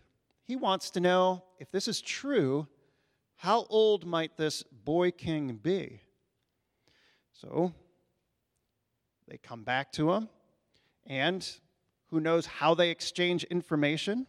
He 0.46 0.56
wants 0.56 0.90
to 0.92 1.00
know 1.00 1.44
if 1.60 1.70
this 1.70 1.88
is 1.88 2.02
true, 2.02 2.66
how 3.36 3.68
old 3.70 4.04
might 4.04 4.36
this 4.36 4.64
boy 4.64 5.12
king 5.12 5.60
be? 5.62 6.02
So 7.34 7.72
they 9.28 9.38
come 9.38 9.64
back 9.64 9.92
to 9.92 10.12
him, 10.12 10.30
and 11.06 11.48
who 12.10 12.20
knows 12.20 12.48
how 12.48 12.74
they 12.74 12.90
exchange 12.90 13.44
information. 13.44 14.26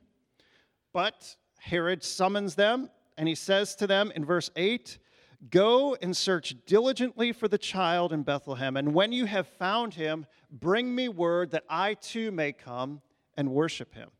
But 0.92 1.36
Herod 1.58 2.04
summons 2.04 2.54
them, 2.54 2.90
and 3.16 3.26
he 3.26 3.34
says 3.34 3.76
to 3.76 3.86
them 3.86 4.12
in 4.14 4.26
verse 4.26 4.50
8 4.54 4.98
Go 5.50 5.96
and 6.02 6.16
search 6.16 6.56
diligently 6.66 7.32
for 7.32 7.46
the 7.46 7.58
child 7.58 8.12
in 8.12 8.22
Bethlehem, 8.24 8.76
and 8.76 8.92
when 8.92 9.12
you 9.12 9.26
have 9.26 9.46
found 9.46 9.94
him, 9.94 10.26
bring 10.50 10.94
me 10.94 11.08
word 11.08 11.52
that 11.52 11.64
I 11.68 11.94
too 11.94 12.32
may 12.32 12.52
come 12.52 13.02
and 13.36 13.52
worship 13.52 13.94
him. 13.94 14.10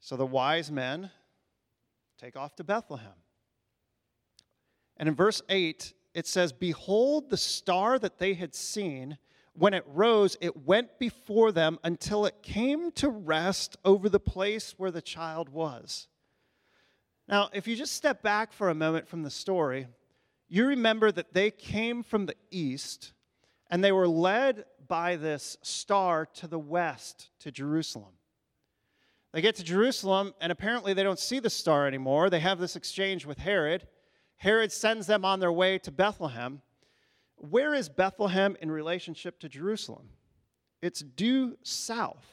So 0.00 0.16
the 0.16 0.26
wise 0.26 0.70
men 0.70 1.10
take 2.18 2.36
off 2.36 2.56
to 2.56 2.64
Bethlehem. 2.64 3.12
And 4.96 5.08
in 5.08 5.14
verse 5.14 5.42
8, 5.48 5.92
it 6.14 6.26
says, 6.26 6.52
Behold, 6.52 7.30
the 7.30 7.36
star 7.36 7.98
that 7.98 8.18
they 8.18 8.34
had 8.34 8.54
seen, 8.54 9.18
when 9.52 9.74
it 9.74 9.84
rose, 9.86 10.36
it 10.40 10.66
went 10.66 10.98
before 10.98 11.52
them 11.52 11.78
until 11.84 12.24
it 12.24 12.42
came 12.42 12.90
to 12.92 13.08
rest 13.08 13.76
over 13.84 14.08
the 14.08 14.20
place 14.20 14.74
where 14.78 14.90
the 14.90 15.02
child 15.02 15.48
was. 15.48 16.08
Now, 17.28 17.50
if 17.52 17.68
you 17.68 17.76
just 17.76 17.92
step 17.92 18.22
back 18.22 18.52
for 18.52 18.70
a 18.70 18.74
moment 18.74 19.06
from 19.06 19.22
the 19.22 19.30
story, 19.30 19.86
you 20.48 20.66
remember 20.66 21.12
that 21.12 21.34
they 21.34 21.50
came 21.50 22.02
from 22.02 22.24
the 22.24 22.36
east 22.50 23.12
and 23.70 23.84
they 23.84 23.92
were 23.92 24.08
led 24.08 24.64
by 24.86 25.16
this 25.16 25.58
star 25.62 26.24
to 26.36 26.46
the 26.46 26.58
west 26.58 27.28
to 27.40 27.52
Jerusalem. 27.52 28.14
They 29.32 29.42
get 29.42 29.56
to 29.56 29.62
Jerusalem, 29.62 30.32
and 30.40 30.50
apparently 30.50 30.94
they 30.94 31.02
don't 31.02 31.18
see 31.18 31.38
the 31.38 31.50
star 31.50 31.86
anymore. 31.86 32.30
They 32.30 32.40
have 32.40 32.58
this 32.58 32.76
exchange 32.76 33.26
with 33.26 33.36
Herod. 33.36 33.86
Herod 34.36 34.72
sends 34.72 35.06
them 35.06 35.22
on 35.22 35.38
their 35.38 35.52
way 35.52 35.76
to 35.80 35.92
Bethlehem. 35.92 36.62
Where 37.36 37.74
is 37.74 37.90
Bethlehem 37.90 38.56
in 38.62 38.70
relationship 38.70 39.38
to 39.40 39.50
Jerusalem? 39.50 40.08
It's 40.80 41.00
due 41.00 41.58
south. 41.62 42.24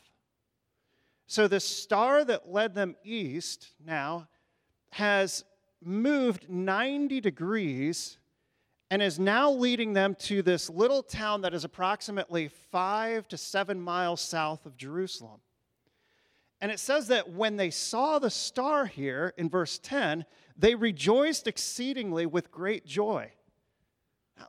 So 1.28 1.50
the 1.50 1.60
star 1.60 2.24
that 2.24 2.50
led 2.50 2.76
them 2.76 2.96
east 3.04 3.72
now 3.84 4.30
has 4.96 5.44
moved 5.84 6.50
90 6.50 7.20
degrees 7.20 8.18
and 8.90 9.02
is 9.02 9.20
now 9.20 9.52
leading 9.52 9.92
them 9.92 10.16
to 10.16 10.42
this 10.42 10.70
little 10.70 11.04
town 11.04 11.42
that 11.42 11.54
is 11.54 11.66
approximately 11.66 12.48
five 12.48 13.28
to 13.28 13.38
seven 13.38 13.82
miles 13.82 14.22
south 14.22 14.66
of 14.66 14.78
Jerusalem. 14.78 15.42
And 16.62 16.72
it 16.72 16.80
says 16.80 17.10
that 17.10 17.30
when 17.30 17.58
they 17.58 17.72
saw 17.72 18.20
the 18.20 18.30
star 18.30 18.86
here 18.86 19.34
in 19.36 19.50
verse 19.50 19.80
10, 19.80 20.24
they 20.56 20.76
rejoiced 20.76 21.46
exceedingly 21.46 22.26
with 22.26 22.50
great 22.50 22.86
joy. 22.86 23.34
Now, 24.40 24.48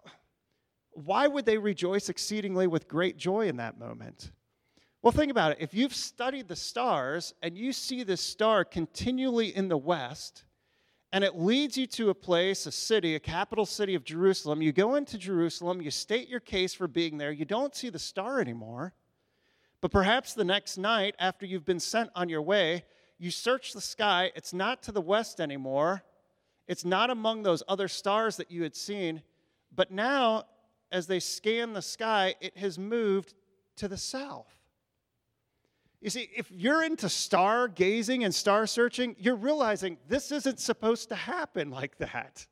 why 0.93 1.27
would 1.27 1.45
they 1.45 1.59
rejoice 1.59 2.09
exceedingly 2.09 2.69
with 2.69 2.87
great 2.87 3.17
joy 3.17 3.49
in 3.49 3.57
that 3.57 3.81
moment? 3.81 4.31
Well, 5.07 5.13
think 5.13 5.31
about 5.31 5.53
it. 5.53 5.59
If 5.61 5.73
you've 5.73 5.95
studied 5.95 6.49
the 6.49 6.57
stars 6.57 7.33
and 7.41 7.57
you 7.57 7.73
see 7.73 8.03
this 8.03 8.21
star 8.21 8.65
continually 8.65 9.55
in 9.55 9.69
the 9.69 9.77
west, 9.77 10.43
and 11.13 11.23
it 11.23 11.39
leads 11.39 11.79
you 11.79 11.87
to 11.87 12.11
a 12.11 12.15
place, 12.15 12.67
a 12.67 12.73
city, 12.73 13.15
a 13.15 13.21
capital 13.21 13.67
city 13.67 13.95
of 13.95 14.03
Jerusalem. 14.03 14.63
You 14.63 14.73
go 14.73 14.97
into 14.97 15.17
Jerusalem, 15.17 15.81
you 15.81 15.93
state 15.93 16.29
your 16.29 16.41
case 16.41 16.75
for 16.75 16.89
being 16.89 17.19
there, 17.19 17.31
you 17.31 17.45
don't 17.45 17.73
see 17.73 17.89
the 17.89 18.01
star 18.01 18.41
anymore. 18.41 18.95
But 19.81 19.93
perhaps 19.93 20.35
the 20.35 20.43
next 20.43 20.77
night, 20.77 21.15
after 21.21 21.47
you've 21.47 21.65
been 21.65 21.79
sent 21.79 22.11
on 22.17 22.29
your 22.29 22.43
way, 22.43 22.85
you 23.17 23.31
search 23.31 23.75
the 23.75 23.81
sky, 23.81 24.33
it's 24.35 24.53
not 24.53 24.83
to 24.83 24.91
the 24.91 25.01
west 25.01 25.39
anymore, 25.41 26.03
it's 26.67 26.85
not 26.85 27.11
among 27.11 27.45
those 27.45 27.63
other 27.69 27.87
stars 27.87 28.39
that 28.39 28.51
you 28.51 28.65
had 28.65 28.75
seen, 28.75 29.23
but 29.73 29.93
now, 29.93 30.47
as 30.91 31.07
they 31.07 31.21
scan 31.21 31.75
the 31.75 31.81
sky, 31.81 32.35
it 32.41 32.57
has 32.57 32.77
moved 32.77 33.35
to 33.77 33.87
the 33.87 33.97
south. 33.97 34.56
You 36.01 36.11
see, 36.11 36.29
if 36.37 36.51
you're 36.51 36.83
into 36.83 37.09
star 37.09 37.69
gazing 37.69 38.25
and 38.25 38.35
star 38.35 38.67
searching, 38.67 39.17
you're 39.19 39.37
realizing 39.37 39.99
this 40.09 40.31
isn't 40.31 40.61
supposed 40.61 41.09
to 41.09 41.15
happen 41.15 41.71
like 41.71 41.99
that. 41.99 42.47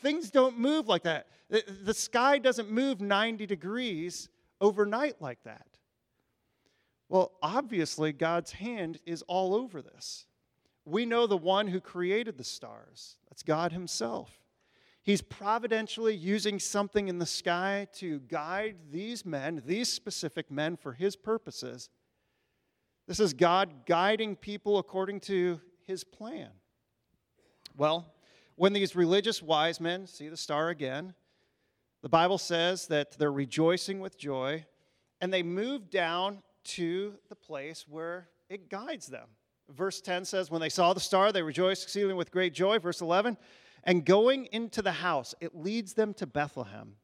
Things 0.00 0.30
don't 0.30 0.58
move 0.58 0.88
like 0.88 1.04
that. 1.04 1.28
The, 1.48 1.94
sky 1.94 2.38
doesn't 2.38 2.70
move 2.70 3.00
90 3.00 3.46
degrees 3.46 4.28
overnight 4.60 5.20
like 5.20 5.42
that. 5.44 5.66
Well, 7.08 7.32
obviously, 7.42 8.12
God's 8.12 8.52
hand 8.52 8.98
is 9.04 9.22
all 9.22 9.54
over 9.54 9.82
this. 9.82 10.26
We 10.84 11.06
know 11.06 11.26
the 11.26 11.36
one 11.36 11.66
who 11.66 11.80
created 11.80 12.38
the 12.38 12.44
stars, 12.44 13.16
that's 13.28 13.42
God 13.42 13.72
Himself. 13.72 14.30
He's 15.02 15.22
providentially 15.22 16.14
using 16.14 16.58
something 16.58 17.08
in 17.08 17.18
the 17.18 17.26
sky 17.26 17.88
to 17.94 18.20
guide 18.20 18.76
these 18.90 19.24
men, 19.26 19.62
these 19.66 19.92
specific 19.92 20.50
men, 20.50 20.76
for 20.76 20.92
His 20.92 21.16
purposes 21.16 21.90
this 23.10 23.18
is 23.18 23.34
God 23.34 23.86
guiding 23.86 24.36
people 24.36 24.78
according 24.78 25.18
to 25.22 25.60
his 25.84 26.04
plan. 26.04 26.50
Well, 27.76 28.14
when 28.54 28.72
these 28.72 28.94
religious 28.94 29.42
wise 29.42 29.80
men 29.80 30.06
see 30.06 30.28
the 30.28 30.36
star 30.36 30.68
again, 30.68 31.14
the 32.02 32.08
Bible 32.08 32.38
says 32.38 32.86
that 32.86 33.18
they're 33.18 33.32
rejoicing 33.32 33.98
with 33.98 34.16
joy 34.16 34.64
and 35.20 35.32
they 35.32 35.42
move 35.42 35.90
down 35.90 36.38
to 36.66 37.14
the 37.28 37.34
place 37.34 37.84
where 37.88 38.28
it 38.48 38.70
guides 38.70 39.08
them. 39.08 39.26
Verse 39.68 40.00
10 40.00 40.24
says, 40.24 40.48
When 40.48 40.60
they 40.60 40.68
saw 40.68 40.92
the 40.92 41.00
star, 41.00 41.32
they 41.32 41.42
rejoiced 41.42 41.82
exceedingly 41.82 42.14
with 42.14 42.30
great 42.30 42.54
joy. 42.54 42.78
Verse 42.78 43.00
11, 43.00 43.36
and 43.82 44.06
going 44.06 44.46
into 44.52 44.82
the 44.82 44.92
house, 44.92 45.34
it 45.40 45.56
leads 45.56 45.94
them 45.94 46.14
to 46.14 46.28
Bethlehem. 46.28 46.94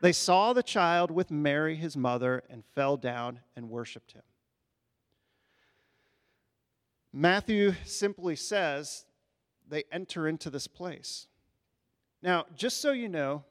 They 0.00 0.10
saw 0.10 0.52
the 0.52 0.64
child 0.64 1.12
with 1.12 1.30
Mary, 1.30 1.76
his 1.76 1.96
mother, 1.96 2.42
and 2.50 2.64
fell 2.74 2.96
down 2.96 3.38
and 3.54 3.70
worshiped 3.70 4.10
him. 4.10 4.24
Matthew 7.18 7.72
simply 7.86 8.36
says 8.36 9.06
they 9.66 9.84
enter 9.90 10.28
into 10.28 10.50
this 10.50 10.66
place. 10.66 11.28
Now, 12.20 12.44
just 12.54 12.82
so 12.82 12.92
you 12.92 13.08
know, 13.08 13.42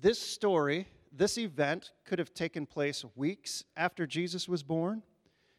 this 0.00 0.18
story, 0.18 0.88
this 1.12 1.36
event 1.36 1.90
could 2.06 2.18
have 2.18 2.32
taken 2.32 2.64
place 2.64 3.04
weeks 3.16 3.64
after 3.76 4.06
Jesus 4.06 4.48
was 4.48 4.62
born. 4.62 5.02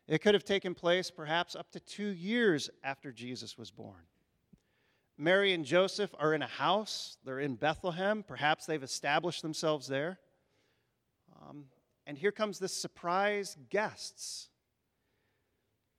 It 0.07 0.23
could 0.23 0.33
have 0.33 0.45
taken 0.45 0.73
place 0.73 1.11
perhaps 1.11 1.55
up 1.55 1.71
to 1.73 1.79
two 1.79 2.07
years 2.07 2.71
after 2.83 3.11
Jesus 3.11 3.55
was 3.55 3.69
born. 3.69 4.01
Mary 5.15 5.53
and 5.53 5.63
Joseph 5.63 6.15
are 6.17 6.33
in 6.33 6.41
a 6.41 6.47
house, 6.47 7.17
they're 7.23 7.39
in 7.39 7.53
Bethlehem. 7.53 8.23
Perhaps 8.27 8.65
they've 8.65 8.81
established 8.81 9.43
themselves 9.43 9.85
there. 9.85 10.17
Um, 11.39 11.65
and 12.07 12.17
here 12.17 12.31
comes 12.31 12.57
this 12.57 12.73
surprise 12.73 13.57
guests 13.69 14.49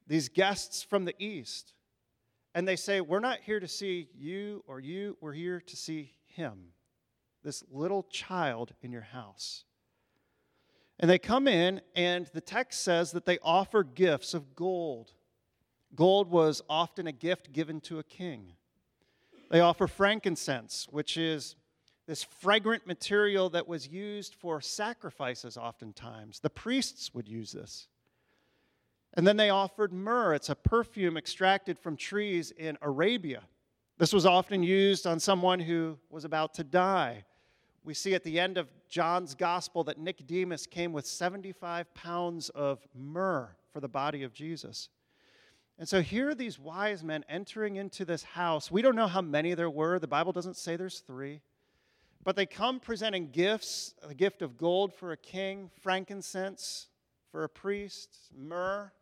these 0.07 0.29
guests 0.29 0.83
from 0.83 1.05
the 1.05 1.15
east. 1.19 1.73
And 2.55 2.67
they 2.67 2.77
say, 2.77 3.01
We're 3.01 3.21
not 3.21 3.41
here 3.41 3.61
to 3.61 3.69
see 3.69 4.09
you 4.15 4.65
or 4.67 4.81
you, 4.81 5.17
we're 5.21 5.33
here 5.33 5.61
to 5.61 5.77
see 5.77 6.13
him, 6.27 6.73
this 7.43 7.63
little 7.71 8.05
child 8.05 8.73
in 8.83 8.93
your 8.93 9.03
house. 9.03 9.65
And 10.99 11.11
they 11.11 11.19
come 11.19 11.47
in, 11.47 11.83
and 11.95 12.27
the 12.33 12.41
text 12.41 12.83
says 12.83 13.13
that 13.13 13.27
they 13.27 13.39
offer 13.43 13.85
gifts 13.85 14.33
of 14.33 14.55
gold 14.57 15.13
Gold 15.97 16.31
was 16.31 16.63
often 16.69 17.07
a 17.07 17.13
gift 17.13 17.53
given 17.53 17.81
to 17.83 17.99
a 17.99 18.05
king. 18.05 18.53
They 19.51 19.61
offer 19.61 19.87
frankincense, 19.87 20.87
which 20.91 21.17
is 21.17 21.57
this 22.07 22.23
fragrant 22.23 22.87
material 22.87 23.51
that 23.51 23.67
was 23.67 23.89
used 23.89 24.35
for 24.35 24.61
sacrifices 24.61 25.57
oftentimes. 25.57 26.41
The 26.41 26.51
priests 26.51 27.15
would 27.15 27.29
use 27.29 27.53
this. 27.53 27.89
And 29.17 29.27
then 29.27 29.39
they 29.39 29.49
offered 29.49 29.93
myrrh. 29.93 30.35
It's 30.35 30.51
a 30.51 30.55
perfume 30.55 31.17
extracted 31.17 31.79
from 31.79 31.97
trees 31.97 32.51
in 32.51 32.77
Arabia. 32.83 33.43
This 33.99 34.13
was 34.13 34.27
often 34.27 34.63
used 34.63 35.07
on 35.07 35.19
someone 35.19 35.59
who 35.59 35.99
was 36.11 36.27
about 36.27 36.53
to 36.55 36.65
die. 36.65 37.25
We 37.83 37.95
see 37.95 38.15
at 38.15 38.25
the 38.25 38.39
end 38.39 38.59
of 38.59 38.69
John's 38.91 39.35
gospel 39.35 39.85
that 39.85 39.99
Nicodemus 39.99 40.67
came 40.67 40.93
with 40.93 41.07
75 41.07 41.93
pounds 41.95 42.51
of 42.51 42.87
myrrh 42.95 43.49
for 43.73 43.81
the 43.81 43.89
body 43.89 44.23
of 44.23 44.35
Jesus. 44.35 44.91
And 45.79 45.89
so 45.89 46.03
here 46.03 46.29
are 46.29 46.35
these 46.35 46.59
wise 46.59 47.03
men 47.03 47.25
entering 47.29 47.77
into 47.77 48.05
this 48.05 48.23
house. 48.23 48.71
We 48.71 48.83
don't 48.83 48.97
know 48.97 49.07
how 49.07 49.23
many 49.23 49.55
there 49.55 49.71
were. 49.71 49.99
The 49.99 50.07
Bible 50.07 50.33
doesn't 50.33 50.57
say 50.57 50.77
there's 50.77 51.01
three. 51.01 51.41
But 52.23 52.37
they 52.37 52.45
come 52.45 52.81
presenting 52.81 53.31
gifts 53.31 53.95
a 54.03 54.13
gift 54.13 54.43
of 54.43 54.59
gold 54.59 54.93
for 54.93 55.13
a 55.13 55.17
king, 55.17 55.71
frankincense 55.81 56.89
for 57.31 57.45
a 57.45 57.49
priest, 57.49 58.17
myrrh, 58.37 58.93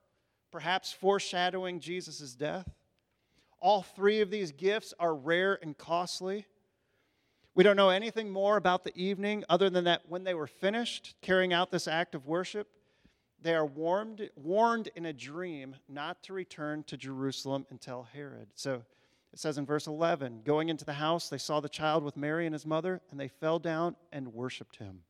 perhaps 0.55 0.93
foreshadowing 0.93 1.81
Jesus' 1.81 2.33
death. 2.37 2.71
All 3.59 3.83
three 3.83 4.21
of 4.21 4.31
these 4.31 4.53
gifts 4.53 4.95
are 5.01 5.13
rare 5.13 5.59
and 5.61 5.77
costly. 5.77 6.47
We 7.57 7.65
don't 7.65 7.75
know 7.75 7.89
anything 7.89 8.31
more 8.31 8.57
about 8.57 8.85
the 8.85 8.97
evening 8.97 9.43
other 9.49 9.69
than 9.69 9.83
that 9.83 10.03
when 10.09 10.23
they 10.23 10.33
were 10.33 10.47
finished 10.47 11.17
carrying 11.21 11.53
out 11.53 11.73
this 11.73 11.89
act 11.89 12.15
of 12.15 12.29
worship, 12.29 12.69
they 13.43 13.53
are 13.53 13.67
warned, 13.67 14.31
warned 14.37 14.91
in 14.95 15.07
a 15.07 15.13
dream 15.13 15.75
not 15.89 16.23
to 16.23 16.33
return 16.33 16.85
to 16.85 16.97
Jerusalem 16.97 17.67
until 17.71 18.05
Herod. 18.05 18.47
So 18.55 18.85
it 19.33 19.41
says 19.41 19.59
in 19.59 19.67
verse 19.67 19.89
11 19.89 20.43
Going 20.45 20.69
into 20.69 20.85
the 20.85 20.93
house, 20.93 21.29
they 21.29 21.39
saw 21.39 21.59
the 21.59 21.69
child 21.69 22.05
with 22.05 22.17
Mary 22.17 22.47
and 22.47 22.53
his 22.53 22.65
mother, 22.65 23.01
and 23.11 23.19
they 23.19 23.27
fell 23.27 23.59
down 23.59 23.97
and 24.13 24.33
worshiped 24.33 24.77
him. 24.77 25.01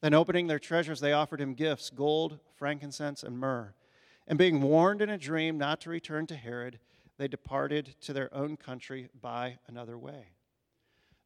Then, 0.00 0.14
opening 0.14 0.46
their 0.46 0.58
treasures, 0.58 1.00
they 1.00 1.12
offered 1.12 1.40
him 1.40 1.54
gifts 1.54 1.90
gold, 1.90 2.38
frankincense, 2.56 3.22
and 3.22 3.38
myrrh. 3.38 3.74
And 4.26 4.38
being 4.38 4.60
warned 4.60 5.02
in 5.02 5.10
a 5.10 5.18
dream 5.18 5.58
not 5.58 5.80
to 5.82 5.90
return 5.90 6.26
to 6.26 6.36
Herod, 6.36 6.78
they 7.16 7.28
departed 7.28 7.96
to 8.02 8.12
their 8.12 8.32
own 8.32 8.56
country 8.56 9.08
by 9.20 9.58
another 9.66 9.98
way. 9.98 10.26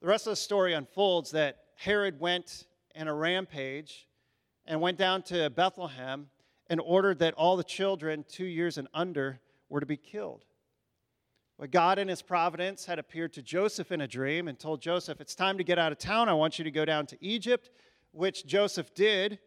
The 0.00 0.08
rest 0.08 0.26
of 0.26 0.32
the 0.32 0.36
story 0.36 0.72
unfolds 0.72 1.32
that 1.32 1.58
Herod 1.76 2.18
went 2.18 2.66
in 2.94 3.08
a 3.08 3.14
rampage 3.14 4.08
and 4.66 4.80
went 4.80 4.98
down 4.98 5.22
to 5.24 5.50
Bethlehem 5.50 6.28
and 6.68 6.80
ordered 6.80 7.18
that 7.18 7.34
all 7.34 7.56
the 7.56 7.64
children 7.64 8.24
two 8.28 8.44
years 8.44 8.78
and 8.78 8.88
under 8.94 9.40
were 9.68 9.80
to 9.80 9.86
be 9.86 9.96
killed. 9.96 10.44
But 11.58 11.70
God, 11.70 11.98
in 11.98 12.08
his 12.08 12.22
providence, 12.22 12.86
had 12.86 12.98
appeared 12.98 13.32
to 13.34 13.42
Joseph 13.42 13.92
in 13.92 14.00
a 14.00 14.08
dream 14.08 14.48
and 14.48 14.58
told 14.58 14.80
Joseph, 14.80 15.20
It's 15.20 15.34
time 15.34 15.58
to 15.58 15.64
get 15.64 15.78
out 15.78 15.92
of 15.92 15.98
town. 15.98 16.28
I 16.28 16.34
want 16.34 16.58
you 16.58 16.64
to 16.64 16.70
go 16.70 16.84
down 16.84 17.06
to 17.06 17.18
Egypt, 17.20 17.70
which 18.12 18.46
Joseph 18.46 18.94
did. 18.94 19.38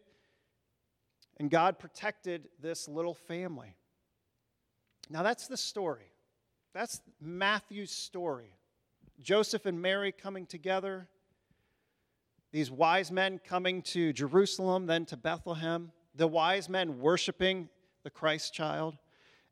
And 1.38 1.50
God 1.50 1.78
protected 1.78 2.48
this 2.60 2.88
little 2.88 3.14
family. 3.14 3.76
Now, 5.10 5.22
that's 5.22 5.46
the 5.48 5.56
story. 5.56 6.12
That's 6.74 7.00
Matthew's 7.20 7.90
story. 7.90 8.56
Joseph 9.20 9.66
and 9.66 9.80
Mary 9.80 10.12
coming 10.12 10.46
together, 10.46 11.08
these 12.52 12.70
wise 12.70 13.10
men 13.10 13.40
coming 13.42 13.82
to 13.82 14.12
Jerusalem, 14.12 14.86
then 14.86 15.06
to 15.06 15.16
Bethlehem, 15.16 15.92
the 16.14 16.26
wise 16.26 16.68
men 16.68 16.98
worshiping 17.00 17.68
the 18.02 18.10
Christ 18.10 18.52
child. 18.52 18.96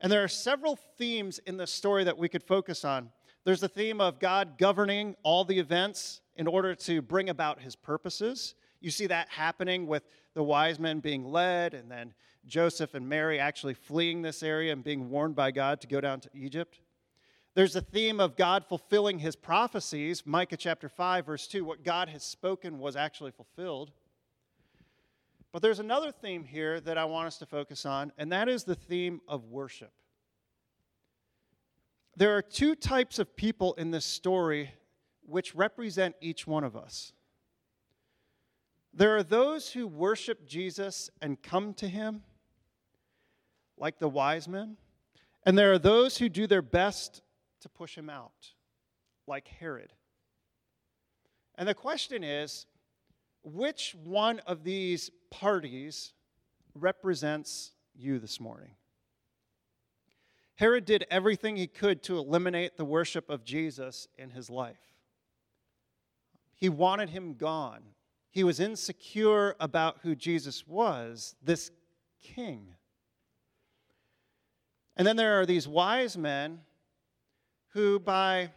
And 0.00 0.11
there 0.11 0.25
are 0.25 0.28
several 0.28 0.76
themes 0.76 1.38
in 1.47 1.56
this 1.56 1.71
story 1.71 2.04
that 2.04 2.18
we 2.18 2.28
could 2.28 2.42
focus 2.42 2.85
on. 2.85 3.11
There's 3.44 3.61
the 3.61 3.68
theme 3.68 4.00
of 4.00 4.18
God 4.18 4.59
governing 4.59 5.16
all 5.23 5.45
the 5.45 5.58
events 5.58 6.21
in 6.36 6.47
order 6.47 6.75
to 6.75 7.02
bring 7.02 7.28
about 7.28 7.60
his 7.60 7.76
purposes. 7.76 8.54
You 8.84 8.90
see 8.90 9.06
that 9.06 9.30
happening 9.30 9.86
with 9.86 10.02
the 10.34 10.42
wise 10.42 10.78
men 10.78 11.00
being 11.00 11.25
led, 11.25 11.73
and 11.73 11.90
then 11.90 12.12
Joseph 12.44 12.92
and 12.92 13.08
Mary 13.08 13.40
actually 13.40 13.73
fleeing 13.73 14.20
this 14.20 14.42
area 14.42 14.75
and 14.75 14.84
being 14.84 15.08
warned 15.08 15.34
by 15.34 15.52
God 15.52 15.80
to 15.80 15.86
go 15.86 16.02
down 16.02 16.20
to 16.20 16.28
Egypt. 16.34 16.80
There's 17.54 17.76
a 17.76 17.80
theme 17.80 18.20
of 18.20 18.36
God 18.36 18.66
fulfilling 18.66 19.20
his 19.20 19.36
prophecies. 19.36 20.26
Micah 20.26 20.58
chapter 20.58 20.90
5, 20.90 21.25
verse 21.25 21.47
2, 21.49 21.64
what 21.64 21.82
God 21.82 22.10
has 22.10 22.23
spoken 22.25 22.78
was 22.78 22.94
actually 22.94 23.30
fulfilled. 23.30 23.90
But 25.50 25.62
there's 25.62 25.78
another 25.78 26.12
theme 26.12 26.44
here 26.44 26.78
that 26.80 26.99
I 26.99 27.06
want 27.06 27.28
us 27.28 27.38
to 27.38 27.47
focus 27.47 27.86
on, 27.86 28.12
and 28.18 28.30
that 28.32 28.50
is 28.50 28.64
the 28.64 28.75
theme 28.75 29.23
of 29.26 29.47
worship. 29.47 29.92
There 32.18 32.36
are 32.36 32.42
two 32.42 32.75
types 32.75 33.18
of 33.18 33.34
people 33.34 33.73
in 33.75 33.92
this 33.92 34.04
story 34.04 34.73
which 35.23 35.54
represent 35.54 36.16
each 36.20 36.47
one 36.47 36.64
of 36.64 36.76
us. 36.76 37.14
There 38.97 39.17
are 39.17 39.25
those 39.25 39.73
who 39.73 39.89
worship 39.89 40.47
Jesus 40.47 41.11
and 41.21 41.43
come 41.43 41.75
to 41.75 41.89
him, 41.89 42.23
like 43.76 43.99
the 43.99 44.09
wise 44.09 44.47
men, 44.47 44.76
and 45.45 45.59
there 45.59 45.73
are 45.73 45.78
those 45.78 46.19
who 46.19 46.28
do 46.28 46.47
their 46.47 46.63
best 46.63 47.21
to 47.63 47.69
push 47.69 47.99
him 47.99 48.09
out, 48.09 48.52
like 49.26 49.49
Herod. 49.49 49.93
And 51.57 51.69
the 51.69 51.75
question 51.75 52.23
is 52.23 52.67
which 53.43 53.97
one 54.04 54.39
of 54.47 54.63
these 54.63 55.11
parties 55.30 56.13
represents 56.75 57.73
you 57.97 58.21
this 58.21 58.39
morning? 58.39 58.71
Herod 60.54 60.85
did 60.85 61.04
everything 61.11 61.57
he 61.57 61.67
could 61.67 62.02
to 62.04 62.17
eliminate 62.17 62.76
the 62.76 62.85
worship 62.85 63.28
of 63.28 63.45
Jesus 63.45 64.07
in 64.17 64.30
his 64.30 64.49
life. 64.49 64.95
He 66.54 66.69
wanted 66.69 67.11
him 67.11 67.35
gone. 67.35 67.83
He 68.34 68.42
was 68.42 68.58
insecure 68.58 69.54
about 69.60 69.99
who 70.02 70.16
Jesus 70.16 70.66
was, 70.66 71.36
this 71.40 71.70
king. 72.20 72.75
And 74.97 75.06
then 75.06 75.14
there 75.14 75.40
are 75.40 75.47
these 75.47 75.68
wise 75.68 76.18
men 76.18 76.58
who, 77.68 78.00
by 78.00 78.50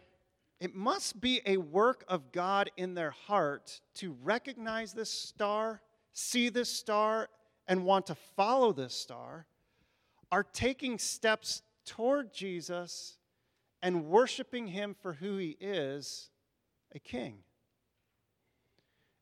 it 0.59 0.73
must 0.73 1.21
be 1.21 1.41
a 1.45 1.57
work 1.57 2.03
of 2.07 2.31
God 2.31 2.71
in 2.75 2.95
their 2.95 3.11
heart 3.11 3.79
to 3.95 4.17
recognize 4.23 4.93
this 4.93 5.11
star, 5.11 5.83
see 6.11 6.49
this 6.49 6.69
star, 6.69 7.29
and 7.67 7.85
want 7.85 8.07
to 8.07 8.15
follow 8.35 8.73
this 8.73 8.95
star, 8.95 9.45
are 10.31 10.43
taking 10.43 10.97
steps 10.97 11.61
toward 11.85 12.33
Jesus 12.33 13.19
and 13.83 14.05
worshiping 14.05 14.65
him 14.65 14.95
for 14.99 15.13
who 15.13 15.37
he 15.37 15.55
is 15.59 16.31
a 16.95 16.99
king. 16.99 17.43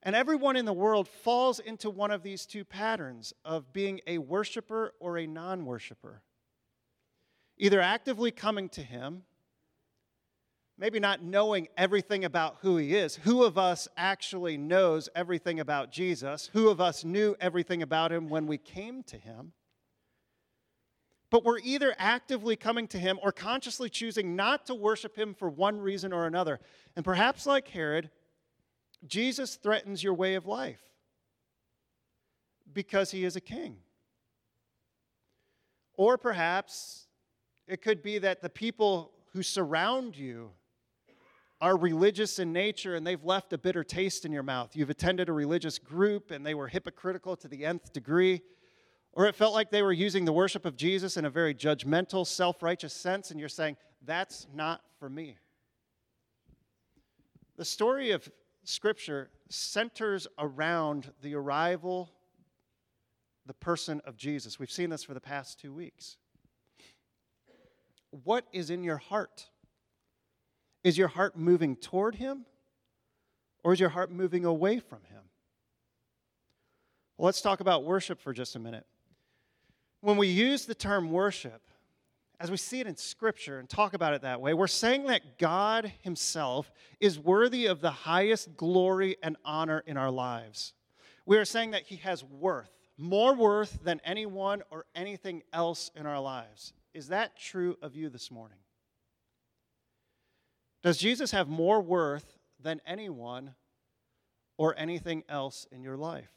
And 0.06 0.16
everyone 0.16 0.56
in 0.56 0.64
the 0.64 0.74
world 0.74 1.10
falls 1.10 1.60
into 1.60 1.90
one 1.90 2.12
of 2.12 2.24
these 2.24 2.46
two 2.46 2.64
patterns 2.64 3.34
of 3.44 3.74
being 3.74 4.00
a 4.08 4.20
worshiper 4.20 4.94
or 5.02 5.18
a 5.18 5.28
non 5.28 5.66
worshiper. 5.66 6.22
Either 7.58 7.82
actively 7.82 8.32
coming 8.32 8.70
to 8.70 8.82
him 8.82 9.24
maybe 10.78 11.00
not 11.00 11.24
knowing 11.24 11.68
everything 11.78 12.26
about 12.26 12.58
who 12.62 12.78
he 12.78 12.96
is. 12.96 13.16
Who 13.18 13.44
of 13.44 13.58
us 13.58 13.88
actually 13.96 14.58
knows 14.58 15.10
everything 15.16 15.60
about 15.60 15.92
Jesus? 15.92 16.50
Who 16.54 16.70
of 16.70 16.82
us 16.82 17.04
knew 17.04 17.36
everything 17.40 17.82
about 17.82 18.12
him 18.12 18.28
when 18.28 18.48
we 18.48 18.58
came 18.58 19.04
to 19.04 19.18
him? 19.18 19.54
But 21.30 21.44
we're 21.44 21.60
either 21.60 21.96
actively 21.98 22.56
coming 22.56 22.88
to 22.90 23.00
him 23.00 23.20
or 23.22 23.32
consciously 23.32 23.90
choosing 23.90 24.36
not 24.36 24.66
to 24.68 24.76
worship 24.76 25.18
him 25.18 25.34
for 25.34 25.50
one 25.50 25.80
reason 25.80 26.14
or 26.14 26.28
another. 26.28 26.60
And 26.96 27.04
perhaps, 27.04 27.46
like 27.46 27.68
Herod, 27.68 28.10
Jesus 29.08 29.56
threatens 29.56 30.04
your 30.04 30.14
way 30.14 30.36
of 30.36 30.46
life 30.46 30.82
because 32.74 33.12
he 33.12 33.24
is 33.24 33.36
a 33.36 33.42
king. 33.42 33.78
Or 35.96 36.18
perhaps 36.18 37.08
it 37.68 37.82
could 37.82 38.04
be 38.04 38.18
that 38.20 38.42
the 38.42 38.50
people 38.50 39.12
who 39.34 39.44
surround 39.44 40.18
you 40.18 40.52
are 41.62 41.78
religious 41.78 42.38
in 42.38 42.52
nature 42.52 42.96
and 42.96 43.08
they've 43.08 43.24
left 43.24 43.54
a 43.54 43.58
bitter 43.58 43.84
taste 43.84 44.26
in 44.26 44.32
your 44.32 44.44
mouth. 44.44 44.76
You've 44.76 44.90
attended 44.90 45.30
a 45.30 45.34
religious 45.34 45.80
group 45.80 46.32
and 46.32 46.46
they 46.46 46.54
were 46.54 46.68
hypocritical 46.68 47.36
to 47.38 47.48
the 47.48 47.66
nth 47.66 47.94
degree. 47.94 48.42
Or 49.14 49.26
it 49.26 49.36
felt 49.36 49.54
like 49.54 49.72
they 49.72 49.82
were 49.82 49.94
using 49.94 50.26
the 50.26 50.34
worship 50.34 50.66
of 50.66 50.76
Jesus 50.76 51.16
in 51.16 51.24
a 51.24 51.30
very 51.30 51.56
judgmental, 51.56 52.28
self 52.28 52.62
righteous 52.62 52.94
sense, 52.94 53.32
and 53.32 53.40
you're 53.40 53.48
saying, 53.48 53.78
that's 54.04 54.46
not 54.54 54.82
for 55.00 55.10
me. 55.10 55.38
The 57.56 57.64
story 57.64 58.12
of 58.12 58.30
Scripture 58.66 59.30
centers 59.50 60.28
around 60.40 61.12
the 61.22 61.36
arrival, 61.36 62.10
the 63.46 63.54
person 63.54 64.02
of 64.06 64.18
Jesus. 64.18 64.60
We've 64.60 64.72
seen 64.72 64.90
this 64.90 65.04
for 65.04 65.14
the 65.14 65.22
past 65.22 65.60
two 65.60 65.72
weeks. 65.72 66.18
What 68.24 68.46
is 68.52 68.70
in 68.70 68.84
your 68.84 68.98
heart? 68.98 69.48
Is 70.84 70.98
your 70.98 71.08
heart 71.08 71.38
moving 71.38 71.76
toward 71.76 72.16
Him 72.16 72.46
or 73.64 73.74
is 73.74 73.80
your 73.80 73.90
heart 73.90 74.12
moving 74.12 74.46
away 74.46 74.80
from 74.80 75.04
Him? 75.10 75.22
Well, 77.18 77.28
let's 77.28 77.42
talk 77.42 77.60
about 77.60 77.84
worship 77.84 78.20
for 78.20 78.34
just 78.34 78.56
a 78.56 78.60
minute. 78.60 78.86
When 80.02 80.18
we 80.18 80.28
use 80.28 80.66
the 80.66 80.76
term 80.76 81.12
worship, 81.12 81.62
as 82.40 82.52
we 82.52 82.58
see 82.58 82.80
it 82.80 82.88
in 82.88 82.96
Scripture 82.96 83.60
and 83.60 83.70
talk 83.70 83.94
about 83.94 84.14
it 84.14 84.22
that 84.22 84.42
way, 84.42 84.54
we're 84.54 84.68
saying 84.68 85.06
that 85.06 85.38
God 85.38 85.92
Himself 86.02 86.72
is 87.00 87.20
worthy 87.20 87.66
of 87.66 87.82
the 87.82 87.92
highest 87.92 88.58
glory 88.58 89.18
and 89.24 89.38
honor 89.46 89.84
in 89.86 89.98
our 89.98 90.12
lives. 90.12 90.74
We 91.26 91.38
are 91.38 91.46
saying 91.46 91.72
that 91.72 91.84
He 91.84 91.98
has 91.98 92.24
worth, 92.24 92.70
more 92.98 93.34
worth 93.34 93.80
than 93.84 94.02
anyone 94.04 94.64
or 94.70 94.86
anything 94.96 95.44
else 95.54 95.92
in 95.96 96.06
our 96.06 96.20
lives. 96.20 96.74
Is 96.94 97.08
that 97.10 97.38
true 97.38 97.78
of 97.82 97.96
you 97.96 98.10
this 98.10 98.32
morning? 98.32 98.58
Does 100.84 100.98
Jesus 100.98 101.32
have 101.32 101.48
more 101.48 101.82
worth 101.82 102.38
than 102.62 102.80
anyone 102.86 103.56
or 104.58 104.78
anything 104.78 105.24
else 105.28 105.68
in 105.72 105.84
your 105.84 105.98
life? 105.98 106.30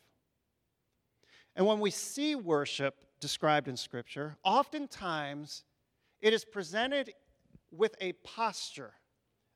And 1.54 1.66
when 1.66 1.80
we 1.80 1.90
see 1.90 2.34
worship 2.34 2.94
described 3.20 3.68
in 3.68 3.76
Scripture, 3.76 4.36
oftentimes 4.44 5.64
it 6.20 6.32
is 6.32 6.44
presented 6.44 7.12
with 7.70 7.94
a 8.00 8.12
posture 8.12 8.92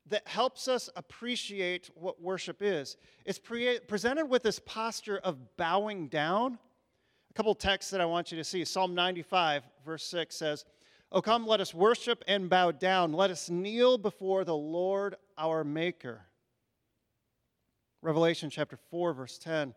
that 0.09 0.27
helps 0.27 0.69
us 0.69 0.91
appreciate 0.97 1.91
what 1.95 2.21
worship 2.21 2.61
is. 2.61 2.97
It's 3.25 3.39
pre- 3.39 3.81
presented 3.81 4.27
with 4.27 4.43
this 4.43 4.59
posture 4.59 5.19
of 5.19 5.57
bowing 5.57 6.09
down. 6.09 6.59
A 7.31 7.35
couple 7.35 7.55
texts 7.55 7.91
that 7.93 8.01
I 8.01 8.05
want 8.05 8.31
you 8.33 8.39
to 8.39 8.45
see. 8.45 8.65
Psalm 8.65 8.95
95, 8.95 9.63
verse 9.85 10.05
6 10.05 10.35
says, 10.35 10.65
Oh, 11.11 11.21
come, 11.21 11.47
let 11.47 11.61
us 11.61 11.75
worship 11.75 12.25
and 12.27 12.49
bow 12.49 12.71
down. 12.73 13.13
Let 13.13 13.31
us 13.31 13.51
kneel 13.51 13.99
before 13.99 14.45
the 14.45 14.57
Lord 14.57 15.15
our 15.37 15.63
Maker. 15.63 16.23
Revelation 18.01 18.51
chapter 18.51 18.79
4, 18.91 19.13
verse 19.13 19.39
10. 19.39 19.75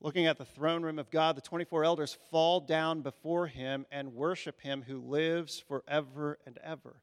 Looking 0.00 0.26
at 0.26 0.36
the 0.36 0.44
throne 0.44 0.82
room 0.82 0.98
of 0.98 1.10
God, 1.10 1.36
the 1.36 1.40
24 1.40 1.84
elders 1.84 2.16
fall 2.30 2.60
down 2.60 3.00
before 3.00 3.46
him 3.46 3.86
and 3.90 4.14
worship 4.14 4.60
him 4.60 4.84
who 4.86 5.00
lives 5.00 5.62
forever 5.66 6.38
and 6.46 6.58
ever. 6.62 7.00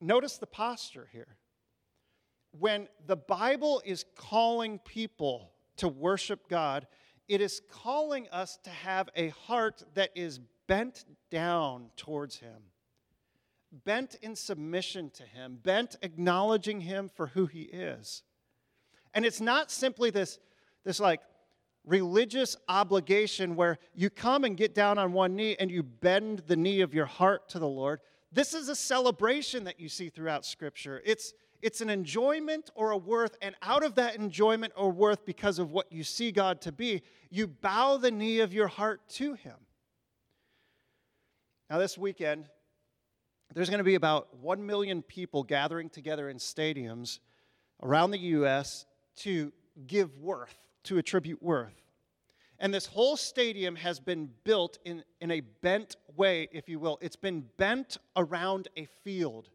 Notice 0.00 0.38
the 0.38 0.46
posture 0.46 1.08
here. 1.12 1.36
When 2.52 2.88
the 3.06 3.16
Bible 3.16 3.82
is 3.84 4.04
calling 4.16 4.78
people 4.78 5.50
to 5.76 5.88
worship 5.88 6.48
God, 6.48 6.86
it 7.26 7.40
is 7.40 7.60
calling 7.70 8.28
us 8.30 8.58
to 8.64 8.70
have 8.70 9.08
a 9.14 9.28
heart 9.28 9.82
that 9.94 10.10
is 10.14 10.40
bent 10.66 11.04
down 11.30 11.90
towards 11.96 12.36
Him, 12.36 12.62
bent 13.84 14.16
in 14.22 14.34
submission 14.34 15.10
to 15.10 15.24
Him, 15.24 15.58
bent 15.62 15.96
acknowledging 16.02 16.80
Him 16.80 17.10
for 17.14 17.28
who 17.28 17.46
He 17.46 17.62
is. 17.62 18.22
And 19.12 19.26
it's 19.26 19.40
not 19.40 19.70
simply 19.70 20.10
this, 20.10 20.38
this 20.84 21.00
like 21.00 21.20
religious 21.88 22.56
obligation 22.68 23.56
where 23.56 23.78
you 23.94 24.10
come 24.10 24.44
and 24.44 24.56
get 24.56 24.74
down 24.74 24.98
on 24.98 25.12
one 25.12 25.34
knee 25.34 25.56
and 25.58 25.70
you 25.70 25.82
bend 25.82 26.42
the 26.46 26.56
knee 26.56 26.82
of 26.82 26.94
your 26.94 27.06
heart 27.06 27.48
to 27.48 27.58
the 27.58 27.66
Lord. 27.66 28.00
This 28.30 28.52
is 28.52 28.68
a 28.68 28.76
celebration 28.76 29.64
that 29.64 29.80
you 29.80 29.88
see 29.88 30.10
throughout 30.10 30.44
Scripture. 30.44 31.02
It's, 31.04 31.32
it's 31.62 31.80
an 31.80 31.88
enjoyment 31.88 32.70
or 32.74 32.90
a 32.90 32.98
worth, 32.98 33.36
and 33.40 33.54
out 33.62 33.82
of 33.82 33.94
that 33.94 34.16
enjoyment 34.16 34.72
or 34.76 34.92
worth, 34.92 35.24
because 35.24 35.58
of 35.58 35.72
what 35.72 35.90
you 35.90 36.04
see 36.04 36.30
God 36.30 36.60
to 36.62 36.72
be, 36.72 37.02
you 37.30 37.46
bow 37.46 37.96
the 37.96 38.10
knee 38.10 38.40
of 38.40 38.52
your 38.52 38.68
heart 38.68 39.00
to 39.10 39.32
Him. 39.34 39.56
Now, 41.70 41.78
this 41.78 41.96
weekend, 41.96 42.48
there's 43.54 43.70
going 43.70 43.78
to 43.78 43.84
be 43.84 43.94
about 43.94 44.36
1 44.38 44.64
million 44.64 45.02
people 45.02 45.42
gathering 45.42 45.88
together 45.88 46.28
in 46.28 46.36
stadiums 46.36 47.18
around 47.82 48.10
the 48.10 48.18
U.S. 48.18 48.84
to 49.16 49.52
give 49.86 50.18
worth 50.18 50.67
to 50.88 50.98
attribute 50.98 51.42
worth. 51.42 51.74
And 52.58 52.74
this 52.74 52.86
whole 52.86 53.16
stadium 53.16 53.76
has 53.76 54.00
been 54.00 54.30
built 54.42 54.78
in, 54.84 55.04
in 55.20 55.30
a 55.30 55.40
bent 55.40 55.96
way, 56.16 56.48
if 56.50 56.68
you 56.68 56.80
will. 56.80 56.98
It's 57.00 57.16
been 57.16 57.44
bent 57.56 57.98
around 58.16 58.68
a 58.76 58.86
field. 59.04 59.48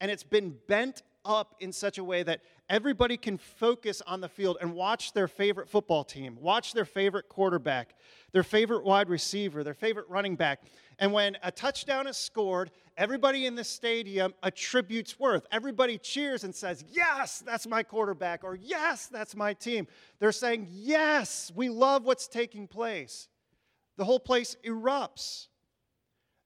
And 0.00 0.10
it's 0.10 0.22
been 0.22 0.56
bent 0.68 1.02
up 1.24 1.56
in 1.58 1.72
such 1.72 1.98
a 1.98 2.04
way 2.04 2.22
that 2.22 2.42
everybody 2.68 3.16
can 3.16 3.38
focus 3.38 4.02
on 4.06 4.20
the 4.20 4.28
field 4.28 4.58
and 4.60 4.74
watch 4.74 5.14
their 5.14 5.26
favorite 5.26 5.68
football 5.68 6.04
team, 6.04 6.36
watch 6.40 6.74
their 6.74 6.84
favorite 6.84 7.28
quarterback, 7.28 7.96
their 8.32 8.44
favorite 8.44 8.84
wide 8.84 9.08
receiver, 9.08 9.64
their 9.64 9.74
favorite 9.74 10.08
running 10.08 10.36
back. 10.36 10.62
And 10.98 11.12
when 11.12 11.36
a 11.42 11.50
touchdown 11.50 12.06
is 12.06 12.16
scored, 12.16 12.70
everybody 12.96 13.46
in 13.46 13.54
the 13.54 13.64
stadium 13.64 14.34
attributes 14.42 15.18
worth. 15.18 15.46
Everybody 15.52 15.98
cheers 15.98 16.44
and 16.44 16.54
says, 16.54 16.84
Yes, 16.90 17.42
that's 17.44 17.66
my 17.66 17.82
quarterback, 17.82 18.44
or 18.44 18.56
Yes, 18.56 19.06
that's 19.06 19.36
my 19.36 19.54
team. 19.54 19.86
They're 20.18 20.32
saying, 20.32 20.68
Yes, 20.70 21.52
we 21.54 21.68
love 21.68 22.04
what's 22.04 22.28
taking 22.28 22.66
place. 22.66 23.28
The 23.96 24.04
whole 24.04 24.20
place 24.20 24.56
erupts. 24.64 25.48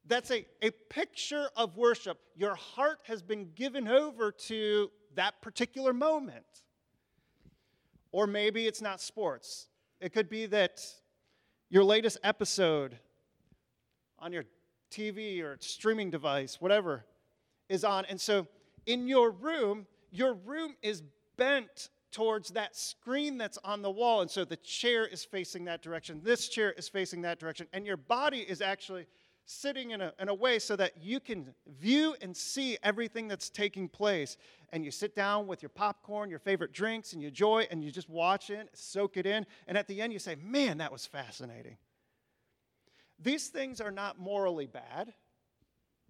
That's 0.07 0.31
a, 0.31 0.47
a 0.63 0.71
picture 0.89 1.49
of 1.57 1.77
worship. 1.77 2.19
Your 2.35 2.55
heart 2.55 3.01
has 3.05 3.23
been 3.23 3.51
given 3.55 3.87
over 3.87 4.33
to 4.33 4.91
that 5.15 5.41
particular 5.43 5.93
moment. 5.93 6.45
Or 8.13 8.27
maybe 8.27 8.67
it's 8.67 8.81
not 8.81 9.01
sports. 9.01 9.69
It 10.01 10.13
could 10.13 10.29
be 10.29 10.47
that 10.47 10.81
your 11.69 11.85
latest 11.85 12.19
episode 12.25 12.99
on 14.19 14.33
your 14.33 14.45
TV 14.91 15.43
or 15.43 15.57
streaming 15.61 16.11
device, 16.11 16.61
whatever, 16.61 17.05
is 17.69 17.85
on. 17.85 18.05
And 18.07 18.21
so 18.21 18.47
in 18.87 19.09
your 19.09 19.31
room, 19.31 19.87
your 20.11 20.35
room 20.35 20.77
is 20.83 21.03
bent 21.37 21.91
towards 22.11 22.51
that 22.51 22.77
screen 22.77 23.39
that's 23.39 23.59
on 23.59 23.83
the 23.83 23.91
wall. 23.91 24.21
And 24.21 24.31
so 24.31 24.45
the 24.45 24.57
chair 24.57 25.07
is 25.07 25.25
facing 25.25 25.65
that 25.67 25.83
direction, 25.83 26.21
this 26.23 26.49
chair 26.49 26.73
is 26.73 26.89
facing 26.89 27.23
that 27.23 27.39
direction, 27.39 27.67
and 27.73 27.87
your 27.87 27.97
body 27.97 28.39
is 28.39 28.61
actually 28.61 29.07
sitting 29.47 29.91
in 29.91 30.01
a, 30.01 30.13
in 30.21 30.29
a 30.29 30.35
way 30.35 30.59
so 30.59 30.77
that 30.77 30.93
you 31.03 31.19
can 31.19 31.53
view 31.81 32.15
and 32.21 32.37
see 32.37 32.79
everything 32.83 33.27
that's 33.27 33.51
taking 33.51 33.89
place. 33.89 34.37
And 34.73 34.85
you 34.85 34.91
sit 34.91 35.17
down 35.17 35.47
with 35.47 35.63
your 35.63 35.71
popcorn, 35.71 36.31
your 36.31 36.39
favorite 36.39 36.73
drinks, 36.73 37.13
and 37.13 37.21
you 37.21 37.29
enjoy, 37.29 37.67
and 37.71 37.83
you 37.83 37.91
just 37.91 38.09
watch 38.09 38.51
it, 38.51 38.69
soak 38.75 39.17
it 39.17 39.27
in. 39.27 39.45
And 39.67 39.77
at 39.77 39.89
the 39.89 40.01
end, 40.01 40.13
you 40.13 40.19
say, 40.19 40.37
Man, 40.37 40.79
that 40.79 40.93
was 40.93 41.07
fascinating. 41.07 41.77
These 43.23 43.49
things 43.49 43.81
are 43.81 43.91
not 43.91 44.19
morally 44.19 44.67
bad. 44.67 45.13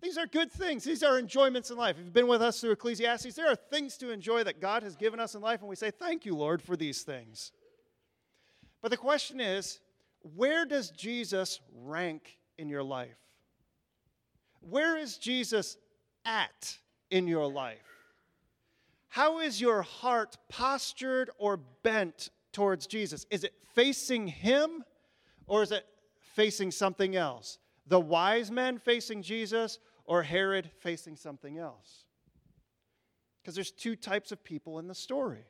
These 0.01 0.17
are 0.17 0.27
good 0.27 0.51
things. 0.51 0.85
These 0.85 1.03
are 1.03 1.19
enjoyments 1.19 1.71
in 1.71 1.77
life. 1.77 1.97
If 1.99 2.05
you've 2.05 2.13
been 2.13 2.27
with 2.27 2.41
us 2.41 2.61
through 2.61 2.73
Ecclesiastes, 2.73 3.35
there 3.35 3.49
are 3.49 3.57
things 3.57 3.97
to 3.99 4.11
enjoy 4.11 4.45
that 4.45 4.61
God 4.61 4.83
has 4.83 4.97
given 4.97 5.21
us 5.21 5.35
in 5.35 5.43
life, 5.43 5.61
and 5.61 5.69
we 5.69 5.77
say, 5.77 5.91
Thank 5.91 6.25
you, 6.25 6.35
Lord, 6.35 6.63
for 6.63 6.77
these 6.77 7.03
things. 7.03 7.53
But 8.81 8.91
the 8.91 8.97
question 8.97 9.41
is, 9.41 9.81
where 10.35 10.65
does 10.65 10.91
Jesus 10.91 11.61
rank 11.75 12.39
in 12.57 12.69
your 12.69 12.83
life? 12.83 13.17
Where 14.61 14.97
is 14.97 15.17
Jesus 15.19 15.77
at 16.25 16.79
in 17.11 17.27
your 17.27 17.47
life? 17.51 17.79
How 19.09 19.41
is 19.41 19.61
your 19.61 19.83
heart 19.83 20.37
postured 20.49 21.31
or 21.39 21.59
bent 21.83 22.31
towards 22.53 22.87
Jesus? 22.87 23.27
Is 23.31 23.45
it 23.45 23.55
facing 23.75 24.29
Him 24.29 24.85
or 25.47 25.63
is 25.63 25.73
it 25.73 25.85
facing 26.41 26.71
something 26.71 27.17
else? 27.17 27.59
The 27.87 28.01
wise 28.01 28.51
men 28.51 28.79
facing 28.79 29.21
Jesus 29.21 29.79
or 30.07 30.23
Herod 30.23 30.71
facing 30.79 31.17
something 31.17 31.59
else? 31.59 32.05
Because 33.43 33.55
there's 33.55 33.71
two 33.71 33.95
types 33.95 34.33
of 34.33 34.43
people 34.43 34.79
in 34.79 34.89
the 34.89 34.95
story. 34.95 35.45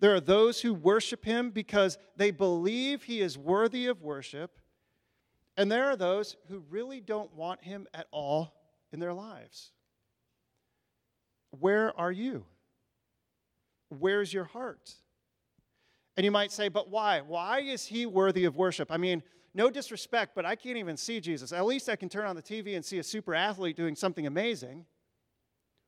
There 0.00 0.14
are 0.14 0.20
those 0.20 0.62
who 0.62 0.72
worship 0.72 1.26
him 1.26 1.50
because 1.50 1.98
they 2.16 2.30
believe 2.30 3.02
he 3.02 3.20
is 3.20 3.36
worthy 3.36 3.86
of 3.86 4.00
worship, 4.00 4.58
and 5.58 5.70
there 5.70 5.84
are 5.84 5.96
those 5.96 6.36
who 6.48 6.64
really 6.70 7.02
don't 7.02 7.34
want 7.36 7.62
him 7.62 7.86
at 7.92 8.06
all 8.12 8.54
in 8.92 8.98
their 8.98 9.12
lives. 9.12 9.72
Where 11.50 11.94
are 12.00 12.12
you? 12.12 12.46
Where's 13.90 14.32
your 14.32 14.44
heart? 14.44 14.94
And 16.16 16.24
you 16.24 16.30
might 16.30 16.50
say, 16.50 16.70
but 16.70 16.88
why? 16.88 17.20
Why 17.20 17.60
is 17.60 17.84
he 17.84 18.06
worthy 18.06 18.46
of 18.46 18.56
worship? 18.56 18.90
I 18.90 18.96
mean, 18.96 19.22
no 19.54 19.70
disrespect, 19.70 20.32
but 20.34 20.46
I 20.46 20.56
can't 20.56 20.78
even 20.78 20.96
see 20.96 21.20
Jesus. 21.20 21.52
At 21.52 21.66
least 21.66 21.88
I 21.88 21.96
can 21.96 22.08
turn 22.08 22.26
on 22.26 22.36
the 22.36 22.42
TV 22.42 22.74
and 22.74 22.84
see 22.84 22.98
a 22.98 23.02
super 23.02 23.34
athlete 23.34 23.76
doing 23.76 23.94
something 23.94 24.26
amazing. 24.26 24.86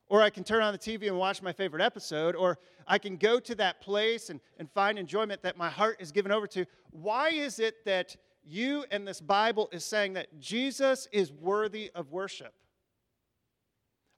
Or 0.07 0.21
I 0.21 0.29
can 0.29 0.43
turn 0.43 0.61
on 0.61 0.71
the 0.71 0.79
TV 0.79 1.07
and 1.07 1.17
watch 1.17 1.41
my 1.41 1.51
favorite 1.51 1.81
episode. 1.81 2.35
Or 2.35 2.59
I 2.87 2.99
can 2.99 3.17
go 3.17 3.39
to 3.39 3.55
that 3.55 3.81
place 3.81 4.29
and, 4.29 4.39
and 4.59 4.69
find 4.69 4.99
enjoyment 4.99 5.41
that 5.41 5.57
my 5.57 5.69
heart 5.69 5.97
is 5.99 6.11
given 6.11 6.31
over 6.31 6.45
to. 6.47 6.65
Why 6.91 7.29
is 7.29 7.57
it 7.57 7.83
that 7.85 8.15
you 8.43 8.85
and 8.91 9.07
this 9.07 9.19
Bible 9.19 9.67
is 9.71 9.83
saying 9.83 10.13
that 10.13 10.39
Jesus 10.39 11.07
is 11.11 11.31
worthy 11.31 11.89
of 11.95 12.11
worship? 12.11 12.53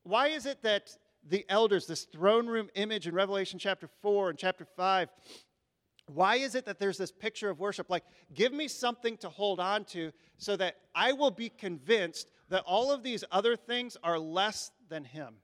Why 0.03 0.27
is 0.27 0.45
it 0.45 0.61
that 0.63 0.91
the 1.29 1.45
elders, 1.49 1.87
this 1.87 2.03
throne 2.03 2.47
room 2.47 2.69
image 2.75 3.07
in 3.07 3.13
Revelation 3.13 3.59
chapter 3.59 3.89
4 4.01 4.31
and 4.31 4.39
chapter 4.39 4.65
5, 4.65 5.09
why 6.07 6.37
is 6.37 6.55
it 6.55 6.65
that 6.65 6.79
there's 6.79 6.97
this 6.97 7.11
picture 7.11 7.49
of 7.49 7.59
worship? 7.59 7.89
Like, 7.89 8.03
give 8.33 8.53
me 8.53 8.67
something 8.67 9.17
to 9.17 9.29
hold 9.29 9.59
on 9.59 9.83
to 9.85 10.11
so 10.37 10.55
that 10.55 10.77
I 10.95 11.11
will 11.11 11.31
be 11.31 11.49
convinced 11.49 12.31
that 12.49 12.63
all 12.65 12.91
of 12.91 13.03
these 13.03 13.23
other 13.31 13.55
things 13.55 13.97
are 14.03 14.17
less 14.17 14.71
than 14.89 15.03
Him. 15.03 15.35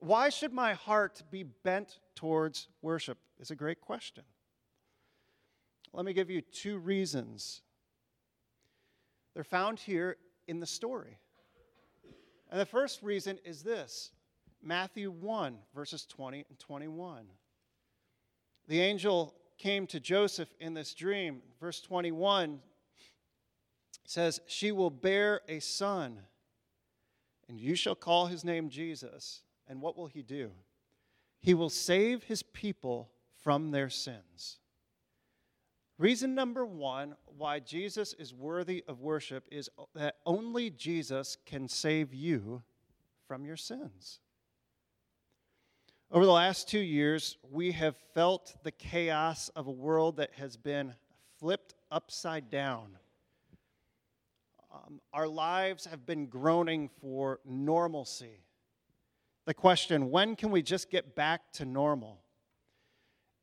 Why 0.00 0.28
should 0.28 0.52
my 0.52 0.74
heart 0.74 1.22
be 1.30 1.44
bent 1.44 2.00
towards 2.14 2.68
worship? 2.82 3.18
Is 3.40 3.50
a 3.50 3.56
great 3.56 3.80
question. 3.80 4.24
Let 5.92 6.04
me 6.04 6.12
give 6.12 6.30
you 6.30 6.40
two 6.40 6.78
reasons. 6.78 7.62
They're 9.34 9.44
found 9.44 9.78
here 9.78 10.16
in 10.48 10.60
the 10.60 10.66
story. 10.66 11.18
And 12.50 12.60
the 12.60 12.66
first 12.66 13.02
reason 13.02 13.38
is 13.44 13.62
this 13.62 14.10
Matthew 14.62 15.10
1, 15.10 15.56
verses 15.74 16.06
20 16.06 16.44
and 16.48 16.58
21. 16.58 17.26
The 18.66 18.80
angel 18.80 19.34
came 19.58 19.86
to 19.88 20.00
Joseph 20.00 20.48
in 20.60 20.74
this 20.74 20.94
dream. 20.94 21.42
Verse 21.60 21.80
21 21.80 22.60
says, 24.04 24.40
She 24.46 24.72
will 24.72 24.90
bear 24.90 25.40
a 25.48 25.60
son, 25.60 26.20
and 27.48 27.58
you 27.58 27.74
shall 27.74 27.94
call 27.94 28.26
his 28.26 28.44
name 28.44 28.68
Jesus. 28.68 29.42
And 29.66 29.80
what 29.80 29.96
will 29.96 30.06
he 30.06 30.22
do? 30.22 30.50
He 31.40 31.54
will 31.54 31.70
save 31.70 32.24
his 32.24 32.42
people 32.42 33.10
from 33.42 33.70
their 33.70 33.90
sins. 33.90 34.58
Reason 35.98 36.34
number 36.34 36.66
one 36.66 37.14
why 37.24 37.60
Jesus 37.60 38.14
is 38.14 38.34
worthy 38.34 38.82
of 38.88 39.00
worship 39.00 39.46
is 39.50 39.70
that 39.94 40.16
only 40.26 40.70
Jesus 40.70 41.36
can 41.46 41.68
save 41.68 42.12
you 42.12 42.62
from 43.28 43.44
your 43.44 43.56
sins. 43.56 44.18
Over 46.14 46.26
the 46.26 46.30
last 46.30 46.68
two 46.68 46.78
years, 46.78 47.38
we 47.50 47.72
have 47.72 47.96
felt 48.14 48.54
the 48.62 48.70
chaos 48.70 49.48
of 49.56 49.66
a 49.66 49.72
world 49.72 50.18
that 50.18 50.32
has 50.34 50.56
been 50.56 50.94
flipped 51.40 51.74
upside 51.90 52.50
down. 52.50 52.96
Um, 54.72 55.00
our 55.12 55.26
lives 55.26 55.86
have 55.86 56.06
been 56.06 56.26
groaning 56.26 56.88
for 57.00 57.40
normalcy. 57.44 58.44
The 59.46 59.54
question 59.54 60.08
when 60.08 60.36
can 60.36 60.52
we 60.52 60.62
just 60.62 60.88
get 60.88 61.16
back 61.16 61.50
to 61.54 61.64
normal? 61.64 62.20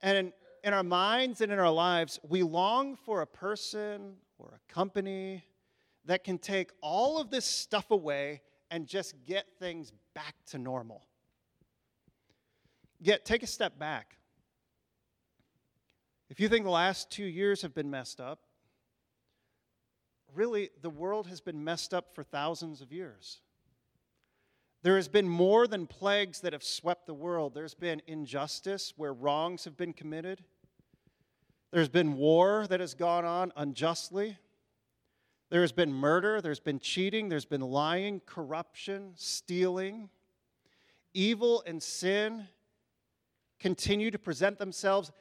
And 0.02 0.18
in, 0.18 0.34
in 0.64 0.74
our 0.74 0.82
minds 0.82 1.42
and 1.42 1.52
in 1.52 1.60
our 1.60 1.70
lives, 1.70 2.22
we 2.24 2.42
long 2.42 2.96
for 2.96 3.20
a 3.20 3.28
person 3.28 4.14
or 4.38 4.54
a 4.56 4.74
company 4.74 5.44
that 6.06 6.24
can 6.24 6.38
take 6.38 6.72
all 6.80 7.20
of 7.20 7.32
this 7.32 7.44
stuff 7.44 7.92
away 7.92 8.40
and 8.70 8.88
just 8.88 9.14
get 9.26 9.48
things 9.60 9.92
back 10.16 10.36
to 10.52 10.58
normal. 10.58 11.06
Yet, 13.04 13.26
take 13.26 13.42
a 13.42 13.48
step 13.48 13.80
back. 13.80 14.18
If 16.30 16.40
you 16.40 16.48
think 16.48 16.66
the 16.66 16.72
last 16.72 17.10
two 17.10 17.26
years 17.26 17.64
have 17.64 17.74
been 17.74 17.90
messed 17.90 18.22
up, 18.22 18.44
really, 20.36 20.70
the 20.82 20.90
world 20.90 21.26
has 21.28 21.42
been 21.42 21.64
messed 21.64 21.96
up 21.96 22.14
for 22.14 22.24
thousands 22.24 22.80
of 22.80 22.94
years. 22.94 23.42
There 24.84 24.96
has 24.98 25.08
been 25.08 25.28
more 25.28 25.66
than 25.68 25.88
plagues 25.88 26.42
that 26.42 26.54
have 26.54 26.64
swept 26.64 27.08
the 27.08 27.14
world. 27.14 27.56
There's 27.56 27.74
been 27.74 28.04
injustice 28.06 28.94
where 28.96 29.14
wrongs 29.14 29.66
have 29.66 29.76
been 29.76 29.94
committed. 29.94 30.44
There's 31.72 31.90
been 31.90 32.18
war 32.18 32.68
that 32.68 32.80
has 32.80 32.94
gone 32.94 33.26
on 33.26 33.52
unjustly. 33.56 34.38
There 35.50 35.62
has 35.62 35.72
been 35.72 35.92
murder. 35.92 36.40
There's 36.40 36.60
been 36.60 36.80
cheating. 36.80 37.30
There's 37.30 37.46
been 37.46 37.62
lying, 37.62 38.22
corruption, 38.28 39.14
stealing. 39.16 40.10
Evil 41.14 41.64
and 41.66 41.82
sin 41.82 42.48
continue 43.62 44.12
to 44.12 44.20
present 44.20 44.58
themselves 44.58 45.12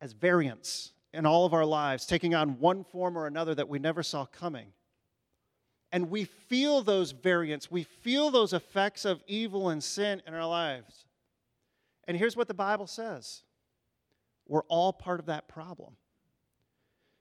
as 0.00 0.12
variants 0.12 0.92
in 1.12 1.26
all 1.26 1.46
of 1.46 1.54
our 1.54 1.64
lives, 1.64 2.06
taking 2.06 2.34
on 2.34 2.58
one 2.60 2.84
form 2.84 3.16
or 3.16 3.26
another 3.26 3.54
that 3.54 3.68
we 3.68 3.78
never 3.78 4.02
saw 4.02 4.26
coming. 4.26 4.66
And 5.90 6.10
we 6.10 6.24
feel 6.24 6.82
those 6.82 7.12
variants, 7.12 7.70
we 7.70 7.84
feel 7.84 8.30
those 8.30 8.52
effects 8.52 9.04
of 9.04 9.22
evil 9.26 9.68
and 9.68 9.82
sin 9.82 10.20
in 10.26 10.34
our 10.34 10.46
lives. 10.46 11.06
And 12.06 12.16
here's 12.16 12.36
what 12.36 12.48
the 12.48 12.54
Bible 12.54 12.86
says 12.86 13.42
we're 14.46 14.64
all 14.64 14.92
part 14.92 15.20
of 15.20 15.26
that 15.26 15.48
problem. 15.48 15.96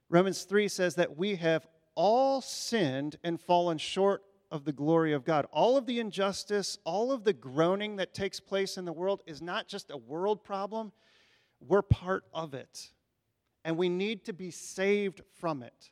Romans 0.09 0.43
3 0.43 0.67
says 0.67 0.95
that 0.95 1.17
we 1.17 1.35
have 1.35 1.65
all 1.95 2.41
sinned 2.41 3.17
and 3.23 3.39
fallen 3.39 3.77
short 3.77 4.23
of 4.53 4.65
the 4.65 4.71
glory 4.71 5.13
of 5.13 5.25
God. 5.25 5.47
All 5.51 5.77
of 5.77 5.87
the 5.87 5.99
injustice, 5.99 6.77
all 6.85 7.11
of 7.11 7.23
the 7.23 7.33
groaning 7.33 7.95
that 7.95 8.13
takes 8.13 8.39
place 8.39 8.77
in 8.77 8.85
the 8.85 8.93
world 8.93 9.23
is 9.25 9.41
not 9.41 9.67
just 9.67 9.89
a 9.89 9.97
world 9.97 10.43
problem, 10.43 10.91
we're 11.59 11.81
part 11.81 12.25
of 12.31 12.53
it. 12.53 12.91
And 13.65 13.77
we 13.77 13.89
need 13.89 14.25
to 14.25 14.33
be 14.33 14.51
saved 14.51 15.21
from 15.39 15.63
it. 15.63 15.89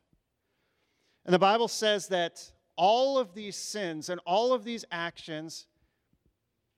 And 1.26 1.34
the 1.34 1.40
Bible 1.40 1.68
says 1.68 2.08
that 2.10 2.52
all 2.76 3.18
of 3.18 3.34
these 3.34 3.56
sins 3.56 4.10
and 4.10 4.22
all 4.26 4.54
of 4.54 4.64
these 4.64 4.86
actions, 4.92 5.66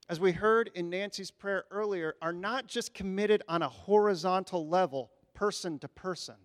as 0.07 0.21
we 0.21 0.31
heard 0.31 0.71
in 0.75 0.89
Nancy's 0.89 1.31
prayer 1.31 1.65
earlier, 1.69 2.15
are 2.21 2.33
not 2.33 2.67
just 2.67 2.93
committed 2.93 3.43
on 3.49 3.61
a 3.61 3.69
horizontal 3.69 4.69
level, 4.69 5.11
person 5.33 5.79
to 5.79 5.89
person. 5.89 6.35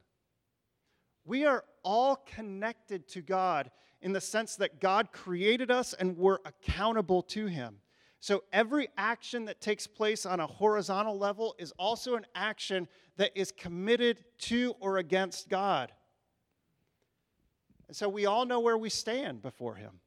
We 1.24 1.44
are 1.44 1.64
all 1.85 2.16
connected 2.16 3.07
to 3.11 3.22
God 3.22 3.70
in 4.00 4.12
the 4.12 4.20
sense 4.20 4.56
that 4.56 4.80
God 4.80 5.12
created 5.12 5.70
us 5.70 5.92
and 5.92 6.16
we're 6.16 6.38
accountable 6.44 7.22
to 7.22 7.46
Him. 7.46 7.76
So 8.20 8.42
every 8.52 8.88
action 8.96 9.44
that 9.44 9.61
takes 9.61 9.87
place 9.87 10.26
on 10.26 10.40
a 10.40 10.46
horizontal 10.46 11.16
level 11.16 11.54
is 11.58 11.72
also 11.78 12.16
an 12.16 12.26
action 12.34 12.88
that 13.16 13.30
is 13.34 13.52
committed 13.52 14.24
to 14.38 14.74
or 14.80 14.98
against 14.98 15.48
God. 15.48 15.92
And 17.87 17.96
so 17.96 18.08
we 18.08 18.26
all 18.26 18.44
know 18.44 18.61
where 18.61 18.78
we 18.78 18.90
stand 18.90 19.40
before 19.42 19.76
Him. 19.76 20.00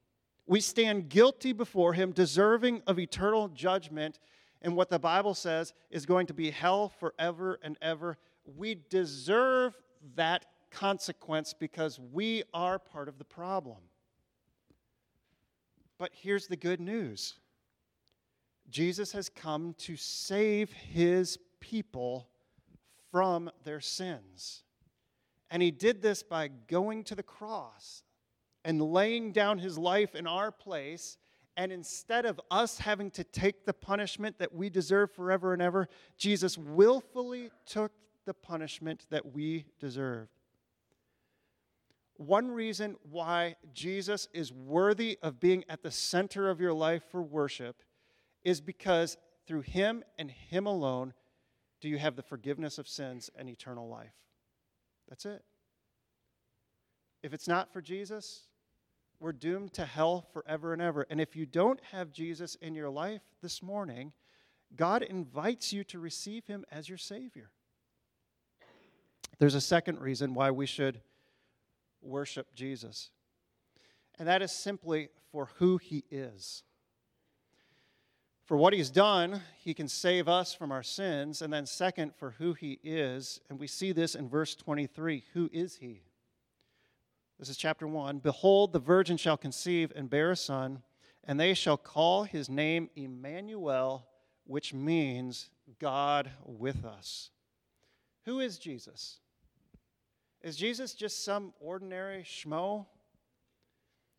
We 0.45 0.59
stand 0.59 1.09
guilty 1.09 1.53
before 1.53 1.93
Him, 1.93 2.11
deserving 2.11 2.81
of 2.85 2.99
eternal 2.99 3.47
judgment, 3.49 4.19
and 4.61 4.75
what 4.75 4.89
the 4.89 4.99
Bible 4.99 5.33
says 5.33 5.73
is 5.89 6.05
going 6.05 6.27
to 6.27 6.33
be 6.33 6.51
hell 6.51 6.89
forever 6.89 7.59
and 7.63 7.77
ever. 7.81 8.17
We 8.45 8.75
deserve 8.89 9.75
that 10.15 10.45
consequence 10.71 11.53
because 11.53 11.99
we 11.99 12.43
are 12.53 12.79
part 12.79 13.07
of 13.07 13.17
the 13.17 13.25
problem. 13.25 13.77
But 15.97 16.11
here's 16.13 16.47
the 16.47 16.55
good 16.55 16.79
news 16.79 17.35
Jesus 18.69 19.11
has 19.11 19.29
come 19.29 19.75
to 19.79 19.95
save 19.95 20.71
his 20.71 21.37
people 21.59 22.27
from 23.11 23.51
their 23.63 23.81
sins. 23.81 24.63
And 25.51 25.61
he 25.61 25.69
did 25.69 26.01
this 26.01 26.23
by 26.23 26.47
going 26.47 27.03
to 27.03 27.15
the 27.15 27.23
cross 27.23 28.03
and 28.63 28.81
laying 28.81 29.33
down 29.33 29.59
his 29.59 29.77
life 29.77 30.15
in 30.15 30.25
our 30.25 30.51
place. 30.51 31.17
And 31.57 31.71
instead 31.71 32.25
of 32.25 32.39
us 32.49 32.79
having 32.79 33.11
to 33.11 33.25
take 33.25 33.65
the 33.65 33.73
punishment 33.73 34.39
that 34.39 34.55
we 34.55 34.69
deserve 34.69 35.11
forever 35.11 35.51
and 35.51 35.61
ever, 35.61 35.89
Jesus 36.17 36.57
willfully 36.57 37.51
took 37.65 37.91
the 38.25 38.33
punishment 38.33 39.05
that 39.09 39.33
we 39.33 39.65
deserved. 39.79 40.40
One 42.21 42.51
reason 42.51 42.97
why 43.01 43.55
Jesus 43.73 44.27
is 44.31 44.53
worthy 44.53 45.17
of 45.23 45.39
being 45.39 45.63
at 45.67 45.81
the 45.81 45.89
center 45.89 46.51
of 46.51 46.61
your 46.61 46.71
life 46.71 47.01
for 47.09 47.23
worship 47.23 47.81
is 48.43 48.61
because 48.61 49.17
through 49.47 49.61
him 49.61 50.03
and 50.19 50.29
him 50.29 50.67
alone 50.67 51.15
do 51.81 51.89
you 51.89 51.97
have 51.97 52.15
the 52.15 52.21
forgiveness 52.21 52.77
of 52.77 52.87
sins 52.87 53.31
and 53.35 53.49
eternal 53.49 53.89
life. 53.89 54.13
That's 55.09 55.25
it. 55.25 55.43
If 57.23 57.33
it's 57.33 57.47
not 57.47 57.73
for 57.73 57.81
Jesus, 57.81 58.43
we're 59.19 59.33
doomed 59.33 59.73
to 59.73 59.85
hell 59.85 60.27
forever 60.31 60.73
and 60.73 60.81
ever. 60.81 61.07
And 61.09 61.19
if 61.19 61.35
you 61.35 61.47
don't 61.47 61.81
have 61.91 62.11
Jesus 62.11 62.53
in 62.61 62.75
your 62.75 62.91
life 62.91 63.23
this 63.41 63.63
morning, 63.63 64.13
God 64.75 65.01
invites 65.01 65.73
you 65.73 65.83
to 65.85 65.97
receive 65.97 66.45
him 66.45 66.65
as 66.71 66.87
your 66.87 66.99
Savior. 66.99 67.49
There's 69.39 69.55
a 69.55 69.61
second 69.61 69.99
reason 69.99 70.35
why 70.35 70.51
we 70.51 70.67
should 70.67 71.01
worship 72.01 72.53
Jesus. 72.53 73.09
And 74.19 74.27
that 74.27 74.41
is 74.41 74.51
simply 74.51 75.09
for 75.31 75.49
who 75.57 75.77
he 75.77 76.03
is. 76.11 76.63
For 78.43 78.57
what 78.57 78.73
he's 78.73 78.89
done, 78.89 79.41
he 79.59 79.73
can 79.73 79.87
save 79.87 80.27
us 80.27 80.53
from 80.53 80.71
our 80.71 80.83
sins. 80.83 81.41
And 81.41 81.53
then, 81.53 81.65
second, 81.65 82.13
for 82.15 82.31
who 82.31 82.53
he 82.53 82.79
is. 82.83 83.39
And 83.49 83.57
we 83.57 83.67
see 83.67 83.93
this 83.93 84.13
in 84.13 84.27
verse 84.27 84.55
23. 84.55 85.23
Who 85.33 85.49
is 85.53 85.77
he? 85.77 86.01
This 87.39 87.47
is 87.49 87.57
chapter 87.57 87.87
1. 87.87 88.19
Behold, 88.19 88.73
the 88.73 88.79
virgin 88.79 89.15
shall 89.17 89.37
conceive 89.37 89.93
and 89.95 90.09
bear 90.09 90.31
a 90.31 90.35
son, 90.35 90.83
and 91.23 91.39
they 91.39 91.53
shall 91.53 91.77
call 91.77 92.23
his 92.23 92.49
name 92.49 92.89
Emmanuel, 92.95 94.05
which 94.45 94.73
means 94.73 95.49
God 95.79 96.29
with 96.45 96.83
us. 96.83 97.31
Who 98.25 98.39
is 98.41 98.59
Jesus? 98.59 99.20
Is 100.43 100.55
Jesus 100.55 100.93
just 100.93 101.23
some 101.23 101.53
ordinary 101.59 102.23
schmo? 102.23 102.87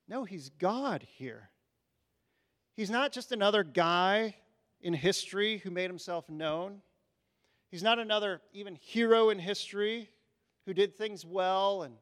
No, 0.08 0.24
he's 0.24 0.50
God 0.50 1.04
here. 1.16 1.50
He's 2.74 2.90
not 2.90 3.12
just 3.12 3.32
another 3.32 3.64
guy 3.64 4.36
in 4.80 4.94
history 4.94 5.58
who 5.58 5.70
made 5.70 5.90
himself 5.90 6.28
known. 6.28 6.80
He's 7.70 7.82
not 7.82 7.98
another 7.98 8.40
even 8.52 8.76
hero 8.76 9.30
in 9.30 9.38
history 9.38 10.10
who 10.66 10.74
did 10.74 10.96
things 10.96 11.24
well 11.24 11.82
and 11.82 11.94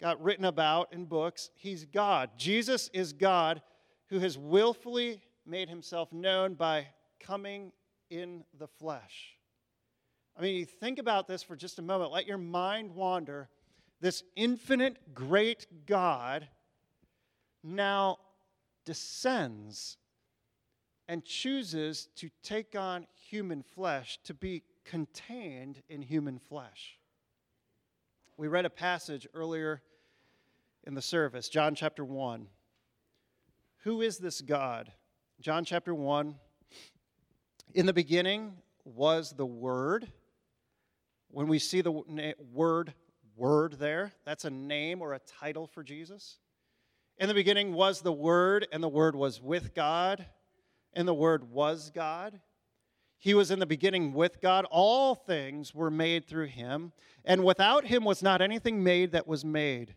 got 0.00 0.22
written 0.22 0.44
about 0.44 0.92
in 0.92 1.06
books. 1.06 1.50
He's 1.54 1.84
God. 1.84 2.30
Jesus 2.36 2.90
is 2.92 3.12
God 3.12 3.62
who 4.08 4.18
has 4.20 4.38
willfully 4.38 5.20
made 5.44 5.68
himself 5.68 6.12
known 6.12 6.54
by 6.54 6.88
coming 7.20 7.72
in 8.10 8.44
the 8.58 8.68
flesh. 8.68 9.35
I 10.38 10.42
mean, 10.42 10.66
think 10.66 10.98
about 10.98 11.26
this 11.28 11.42
for 11.42 11.56
just 11.56 11.78
a 11.78 11.82
moment. 11.82 12.12
Let 12.12 12.26
your 12.26 12.38
mind 12.38 12.94
wander. 12.94 13.48
This 14.00 14.22
infinite, 14.34 15.14
great 15.14 15.66
God 15.86 16.46
now 17.62 18.18
descends 18.84 19.96
and 21.08 21.24
chooses 21.24 22.08
to 22.16 22.28
take 22.42 22.76
on 22.76 23.06
human 23.14 23.62
flesh, 23.62 24.18
to 24.24 24.34
be 24.34 24.62
contained 24.84 25.82
in 25.88 26.02
human 26.02 26.38
flesh. 26.38 26.98
We 28.36 28.48
read 28.48 28.66
a 28.66 28.70
passage 28.70 29.26
earlier 29.32 29.82
in 30.84 30.94
the 30.94 31.02
service, 31.02 31.48
John 31.48 31.74
chapter 31.74 32.04
1. 32.04 32.46
Who 33.84 34.02
is 34.02 34.18
this 34.18 34.40
God? 34.40 34.92
John 35.40 35.64
chapter 35.64 35.94
1. 35.94 36.34
In 37.74 37.86
the 37.86 37.92
beginning 37.92 38.52
was 38.84 39.32
the 39.32 39.46
Word. 39.46 40.12
When 41.28 41.48
we 41.48 41.58
see 41.58 41.80
the 41.80 41.92
word 42.52 42.94
word 43.36 43.74
there, 43.74 44.12
that's 44.24 44.44
a 44.44 44.50
name 44.50 45.02
or 45.02 45.12
a 45.12 45.20
title 45.20 45.66
for 45.66 45.82
Jesus. 45.82 46.38
In 47.18 47.28
the 47.28 47.34
beginning 47.34 47.72
was 47.72 48.00
the 48.00 48.12
Word, 48.12 48.66
and 48.72 48.82
the 48.82 48.88
Word 48.88 49.14
was 49.14 49.40
with 49.40 49.74
God, 49.74 50.26
and 50.92 51.06
the 51.06 51.14
Word 51.14 51.50
was 51.50 51.90
God. 51.90 52.40
He 53.18 53.32
was 53.34 53.50
in 53.50 53.58
the 53.58 53.66
beginning 53.66 54.12
with 54.12 54.40
God. 54.42 54.66
All 54.70 55.14
things 55.14 55.74
were 55.74 55.90
made 55.90 56.26
through 56.26 56.46
him, 56.46 56.92
and 57.24 57.44
without 57.44 57.86
him 57.86 58.04
was 58.04 58.22
not 58.22 58.42
anything 58.42 58.82
made 58.82 59.12
that 59.12 59.26
was 59.26 59.44
made. 59.44 59.94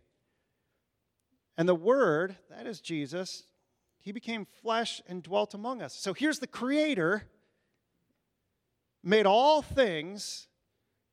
And 1.57 1.67
the 1.67 1.75
Word, 1.75 2.37
that 2.49 2.65
is 2.65 2.79
Jesus, 2.79 3.43
he 3.99 4.13
became 4.13 4.45
flesh 4.45 5.01
and 5.07 5.21
dwelt 5.21 5.53
among 5.53 5.81
us. 5.81 5.93
So 5.93 6.13
here's 6.13 6.39
the 6.39 6.47
Creator, 6.47 7.23
made 9.03 9.25
all 9.25 9.61
things, 9.61 10.47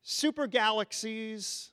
super 0.08 0.46
galaxies, 0.46 1.72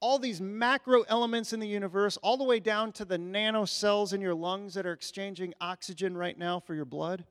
all 0.00 0.18
these 0.18 0.40
macro 0.40 1.02
elements 1.02 1.52
in 1.52 1.60
the 1.60 1.68
universe, 1.68 2.16
all 2.22 2.38
the 2.38 2.44
way 2.44 2.58
down 2.58 2.90
to 2.90 3.04
the 3.04 3.18
nano 3.18 3.66
cells 3.66 4.14
in 4.14 4.22
your 4.22 4.34
lungs 4.34 4.72
that 4.72 4.86
are 4.86 4.94
exchanging 4.94 5.52
oxygen 5.60 6.16
right 6.16 6.38
now 6.38 6.58
for 6.58 6.74
your 6.74 6.86
blood. 6.86 7.26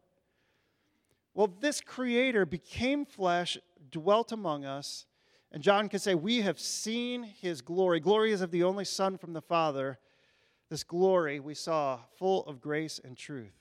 Well, 1.34 1.52
this 1.62 1.82
creator 1.82 2.46
became 2.46 3.06
flesh, 3.06 3.58
dwelt 3.90 4.32
among 4.32 4.66
us, 4.66 5.08
and 5.52 5.64
John 5.64 5.90
can 5.90 6.00
say, 6.00 6.14
We 6.14 6.42
have 6.42 6.60
seen 6.60 7.24
his 7.24 7.62
glory. 7.62 8.00
Glory 8.00 8.32
is 8.32 8.42
of 8.42 8.52
the 8.52 8.64
only 8.66 8.86
Son 8.86 9.18
from 9.18 9.34
the 9.34 9.42
Father. 9.42 9.98
This 10.70 10.84
glory 10.84 11.40
we 11.40 11.56
saw, 11.56 12.02
full 12.20 12.46
of 12.46 12.62
grace 12.62 13.00
and 13.04 13.18
truth. 13.18 13.56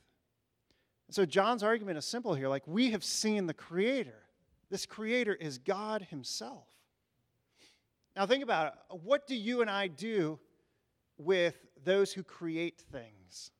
so 1.08 1.24
John's 1.24 1.62
argument 1.62 1.96
is 1.96 2.04
simple 2.04 2.34
here 2.34 2.48
like, 2.48 2.66
we 2.66 2.90
have 2.90 3.04
seen 3.04 3.46
the 3.46 3.54
creator. 3.54 4.25
This 4.70 4.86
creator 4.86 5.34
is 5.34 5.58
God 5.58 6.02
himself. 6.10 6.66
Now, 8.16 8.26
think 8.26 8.42
about 8.42 8.68
it. 8.68 9.00
What 9.02 9.26
do 9.26 9.36
you 9.36 9.60
and 9.60 9.70
I 9.70 9.88
do 9.88 10.38
with 11.18 11.54
those 11.84 12.12
who 12.12 12.22
create 12.22 12.82
things? 12.90 13.50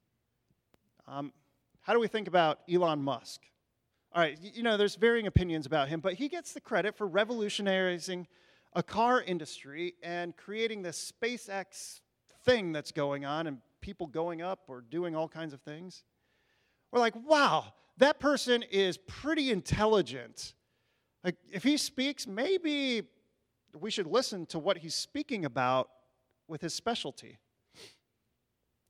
Um, 1.07 1.33
how 1.83 1.93
do 1.93 2.01
we 2.01 2.09
think 2.09 2.27
about 2.27 2.61
Elon 2.73 3.03
Musk? 3.03 3.43
All 4.13 4.23
right, 4.23 4.39
you 4.41 4.63
know, 4.63 4.77
there's 4.77 4.97
varying 4.97 5.27
opinions 5.27 5.67
about 5.67 5.89
him, 5.89 6.01
but 6.01 6.15
he 6.15 6.29
gets 6.29 6.53
the 6.53 6.61
credit 6.61 6.97
for 6.97 7.07
revolutionizing 7.07 8.27
a 8.73 8.83
car 8.83 9.23
industry 9.23 9.95
and 10.03 10.37
creating 10.37 10.83
this 10.83 11.13
SpaceX 11.13 12.01
thing 12.45 12.73
that's 12.73 12.93
going 12.93 13.25
on 13.25 13.47
and 13.47 13.59
people 13.81 14.07
going 14.07 14.41
up 14.41 14.61
or 14.69 14.81
doing 14.81 15.15
all 15.15 15.29
kinds 15.29 15.53
of 15.53 15.61
things. 15.61 16.03
We're 16.91 17.01
like, 17.01 17.15
wow, 17.27 17.73
that 17.99 18.19
person 18.19 18.63
is 18.63 18.97
pretty 18.97 19.51
intelligent. 19.51 20.55
Like, 21.27 21.35
if 21.51 21.65
he 21.65 21.77
speaks, 21.77 22.25
maybe 22.29 23.03
we 23.77 23.91
should 23.91 24.07
listen 24.07 24.47
to 24.47 24.61
what 24.61 24.79
he's 24.79 24.95
speaking 24.95 25.45
about 25.45 25.91
with 26.47 26.61
his 26.61 26.73
specialty. 26.73 27.41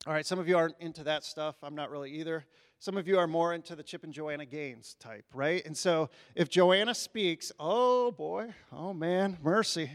All 0.07 0.12
right, 0.12 0.27
some 0.27 0.38
of 0.38 0.46
you 0.46 0.59
aren't 0.59 0.75
into 0.79 1.03
that 1.05 1.25
stuff. 1.25 1.57
I'm 1.62 1.75
not 1.75 1.90
really 1.90 2.11
either. 2.11 2.44
Some 2.79 2.99
of 2.99 3.09
you 3.09 3.18
are 3.18 3.27
more 3.27 3.55
into 3.55 3.75
the 3.75 3.83
Chip 3.83 4.05
and 4.05 4.12
Joanna 4.12 4.44
Gaines 4.44 4.96
type, 5.01 5.25
right? 5.33 5.64
And 5.64 5.75
so 5.75 6.11
if 6.35 6.51
Joanna 6.51 6.94
speaks, 6.94 7.53
oh 7.59 8.11
boy, 8.12 8.53
oh 8.70 8.92
man, 8.92 9.38
mercy. 9.42 9.92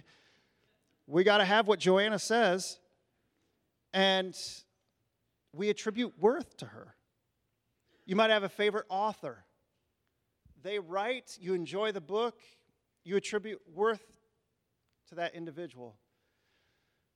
We 1.06 1.24
got 1.24 1.38
to 1.38 1.46
have 1.46 1.68
what 1.68 1.78
Joanna 1.78 2.18
says, 2.18 2.80
and 3.94 4.36
we 5.54 5.70
attribute 5.70 6.14
worth 6.20 6.58
to 6.58 6.66
her. 6.66 6.96
You 8.08 8.16
might 8.16 8.32
have 8.32 8.42
a 8.42 8.50
favorite 8.50 8.88
author. 8.90 9.46
They 10.64 10.80
write, 10.80 11.38
you 11.40 11.54
enjoy 11.54 11.92
the 11.92 12.02
book, 12.02 12.40
you 13.04 13.16
attribute 13.18 13.62
worth 13.74 14.04
to 15.10 15.16
that 15.16 15.36
individual. 15.36 15.96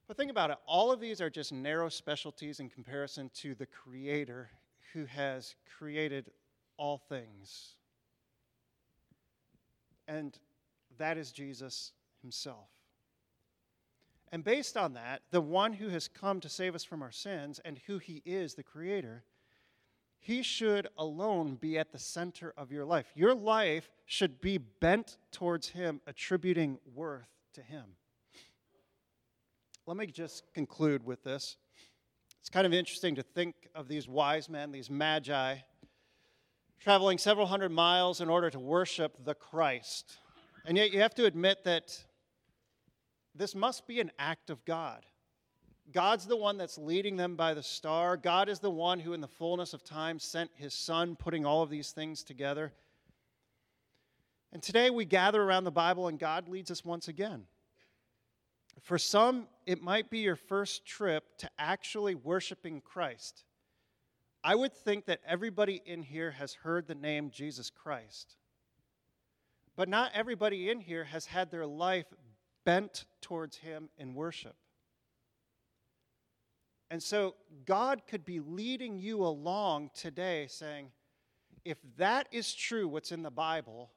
But 0.07 0.17
think 0.17 0.29
about 0.29 0.51
it 0.51 0.57
all 0.67 0.91
of 0.91 0.99
these 0.99 1.21
are 1.21 1.29
just 1.29 1.51
narrow 1.51 1.89
specialties 1.89 2.59
in 2.59 2.69
comparison 2.69 3.29
to 3.35 3.55
the 3.55 3.65
Creator 3.65 4.49
who 4.93 5.05
has 5.05 5.55
created 5.77 6.31
all 6.77 6.97
things. 6.97 7.75
And 10.07 10.37
that 10.97 11.17
is 11.17 11.31
Jesus 11.31 11.91
Himself. 12.21 12.69
And 14.31 14.43
based 14.43 14.77
on 14.77 14.93
that, 14.93 15.21
the 15.31 15.41
one 15.41 15.73
who 15.73 15.89
has 15.89 16.07
come 16.07 16.39
to 16.41 16.49
save 16.49 16.75
us 16.75 16.83
from 16.83 17.01
our 17.01 17.11
sins 17.11 17.59
and 17.63 17.79
who 17.87 17.97
He 17.97 18.21
is, 18.25 18.55
the 18.55 18.63
Creator, 18.63 19.23
He 20.25 20.41
should 20.41 20.87
alone 20.97 21.53
be 21.53 21.77
at 21.77 21.91
the 21.91 21.99
center 21.99 22.51
of 22.57 22.71
your 22.71 22.83
life. 22.83 23.05
Your 23.13 23.35
life 23.35 23.91
should 24.07 24.41
be 24.41 24.57
bent 24.57 25.19
towards 25.31 25.69
Him, 25.69 26.01
attributing 26.07 26.79
worth 26.95 27.29
to 27.53 27.61
Him. 27.61 27.83
Let 29.85 29.97
me 29.97 30.07
just 30.07 30.51
conclude 30.51 31.05
with 31.05 31.23
this. 31.23 31.57
It's 32.39 32.49
kind 32.49 32.65
of 32.65 32.73
interesting 32.73 33.13
to 33.13 33.21
think 33.21 33.53
of 33.75 33.87
these 33.87 34.07
wise 34.07 34.49
men, 34.49 34.71
these 34.71 34.89
magi, 34.89 35.57
traveling 36.79 37.19
several 37.19 37.45
hundred 37.45 37.71
miles 37.71 38.19
in 38.19 38.27
order 38.27 38.49
to 38.49 38.57
worship 38.57 39.23
the 39.23 39.35
Christ. 39.35 40.17
And 40.65 40.75
yet 40.75 40.91
you 40.91 41.01
have 41.01 41.13
to 41.15 41.25
admit 41.25 41.65
that 41.65 42.03
this 43.35 43.53
must 43.53 43.85
be 43.85 43.99
an 43.99 44.09
act 44.17 44.49
of 44.49 44.65
God. 44.65 45.05
God's 45.91 46.25
the 46.25 46.35
one 46.35 46.57
that's 46.57 46.77
leading 46.77 47.15
them 47.15 47.35
by 47.35 47.53
the 47.53 47.63
star. 47.63 48.17
God 48.17 48.49
is 48.49 48.59
the 48.59 48.71
one 48.71 48.99
who, 48.99 49.13
in 49.13 49.21
the 49.21 49.27
fullness 49.27 49.73
of 49.73 49.83
time, 49.83 50.19
sent 50.19 50.49
his 50.55 50.73
son, 50.73 51.15
putting 51.15 51.45
all 51.45 51.61
of 51.61 51.69
these 51.69 51.91
things 51.91 52.23
together. 52.23 52.73
And 54.51 54.63
today 54.63 54.89
we 54.89 55.05
gather 55.05 55.41
around 55.41 55.65
the 55.65 55.71
Bible 55.71 56.07
and 56.07 56.17
God 56.17 56.47
leads 56.47 56.71
us 56.71 56.83
once 56.83 57.07
again. 57.07 57.43
For 58.81 58.97
some, 58.97 59.47
it 59.65 59.81
might 59.81 60.09
be 60.09 60.19
your 60.19 60.35
first 60.35 60.85
trip 60.85 61.37
to 61.39 61.49
actually 61.57 62.15
worshiping 62.15 62.81
Christ. 62.81 63.43
I 64.43 64.55
would 64.55 64.73
think 64.73 65.05
that 65.05 65.21
everybody 65.25 65.81
in 65.85 66.03
here 66.03 66.31
has 66.31 66.53
heard 66.53 66.87
the 66.87 66.95
name 66.95 67.31
Jesus 67.31 67.69
Christ. 67.69 68.35
But 69.75 69.89
not 69.89 70.11
everybody 70.13 70.69
in 70.69 70.79
here 70.79 71.03
has 71.03 71.25
had 71.25 71.51
their 71.51 71.65
life 71.65 72.05
bent 72.63 73.05
towards 73.21 73.57
Him 73.57 73.89
in 73.97 74.13
worship. 74.13 74.55
And 76.91 77.01
so 77.01 77.35
God 77.65 78.03
could 78.07 78.25
be 78.25 78.39
leading 78.39 78.99
you 78.99 79.25
along 79.25 79.91
today 79.95 80.47
saying, 80.47 80.91
if 81.63 81.77
that 81.97 82.27
is 82.31 82.53
true, 82.53 82.87
what's 82.87 83.11
in 83.11 83.23
the 83.23 83.31
Bible, 83.31 83.91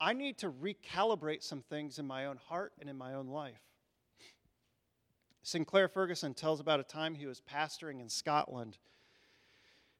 I 0.00 0.12
need 0.12 0.38
to 0.38 0.50
recalibrate 0.50 1.42
some 1.42 1.62
things 1.62 1.98
in 1.98 2.06
my 2.06 2.26
own 2.26 2.38
heart 2.48 2.72
and 2.80 2.90
in 2.90 2.96
my 2.96 3.14
own 3.14 3.28
life. 3.28 3.60
Sinclair 5.42 5.88
Ferguson 5.88 6.34
tells 6.34 6.60
about 6.60 6.80
a 6.80 6.84
time 6.84 7.14
he 7.14 7.26
was 7.26 7.40
pastoring 7.40 8.00
in 8.00 8.08
Scotland, 8.08 8.78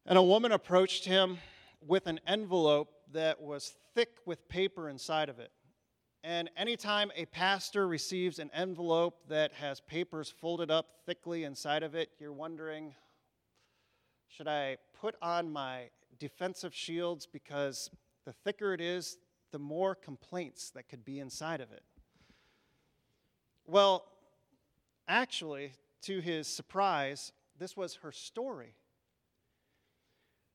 and 0.05 0.19
a 0.19 0.23
woman 0.23 0.53
approached 0.53 1.05
him 1.05 1.39
with 1.87 2.07
an 2.07 2.21
envelope 2.27 2.93
that 3.13 3.41
was 3.41 3.75
thick 3.95 4.19
with 4.27 4.49
paper 4.49 4.89
inside 4.89 5.29
of 5.29 5.39
it. 5.39 5.51
And 6.23 6.51
anytime 6.57 7.11
a 7.17 7.25
pastor 7.27 7.89
receives 7.89 8.39
an 8.39 8.51
envelope 8.53 9.23
that 9.29 9.53
has 9.55 9.81
papers 9.81 10.29
folded 10.29 10.71
up 10.71 10.87
thickly 11.07 11.45
inside 11.45 11.83
of 11.83 11.95
it, 11.95 12.11
you're 12.19 12.33
wondering 12.33 12.95
should 14.29 14.47
I 14.47 14.77
put 15.01 15.17
on 15.21 15.51
my 15.51 15.91
defensive 16.19 16.75
shields 16.75 17.27
because 17.27 17.91
the 18.25 18.33
thicker 18.33 18.73
it 18.73 18.81
is, 18.81 19.19
the 19.51 19.59
more 19.59 19.95
complaints 19.95 20.71
that 20.71 20.89
could 20.89 21.05
be 21.05 21.19
inside 21.19 21.61
of 21.61 21.73
it. 21.73 21.83
Well, 23.67 24.07
actually, 25.09 25.73
to 26.03 26.21
his 26.21 26.47
surprise, 26.47 27.33
this 27.59 27.77
was 27.77 27.97
her 27.97 28.13
story. 28.13 28.75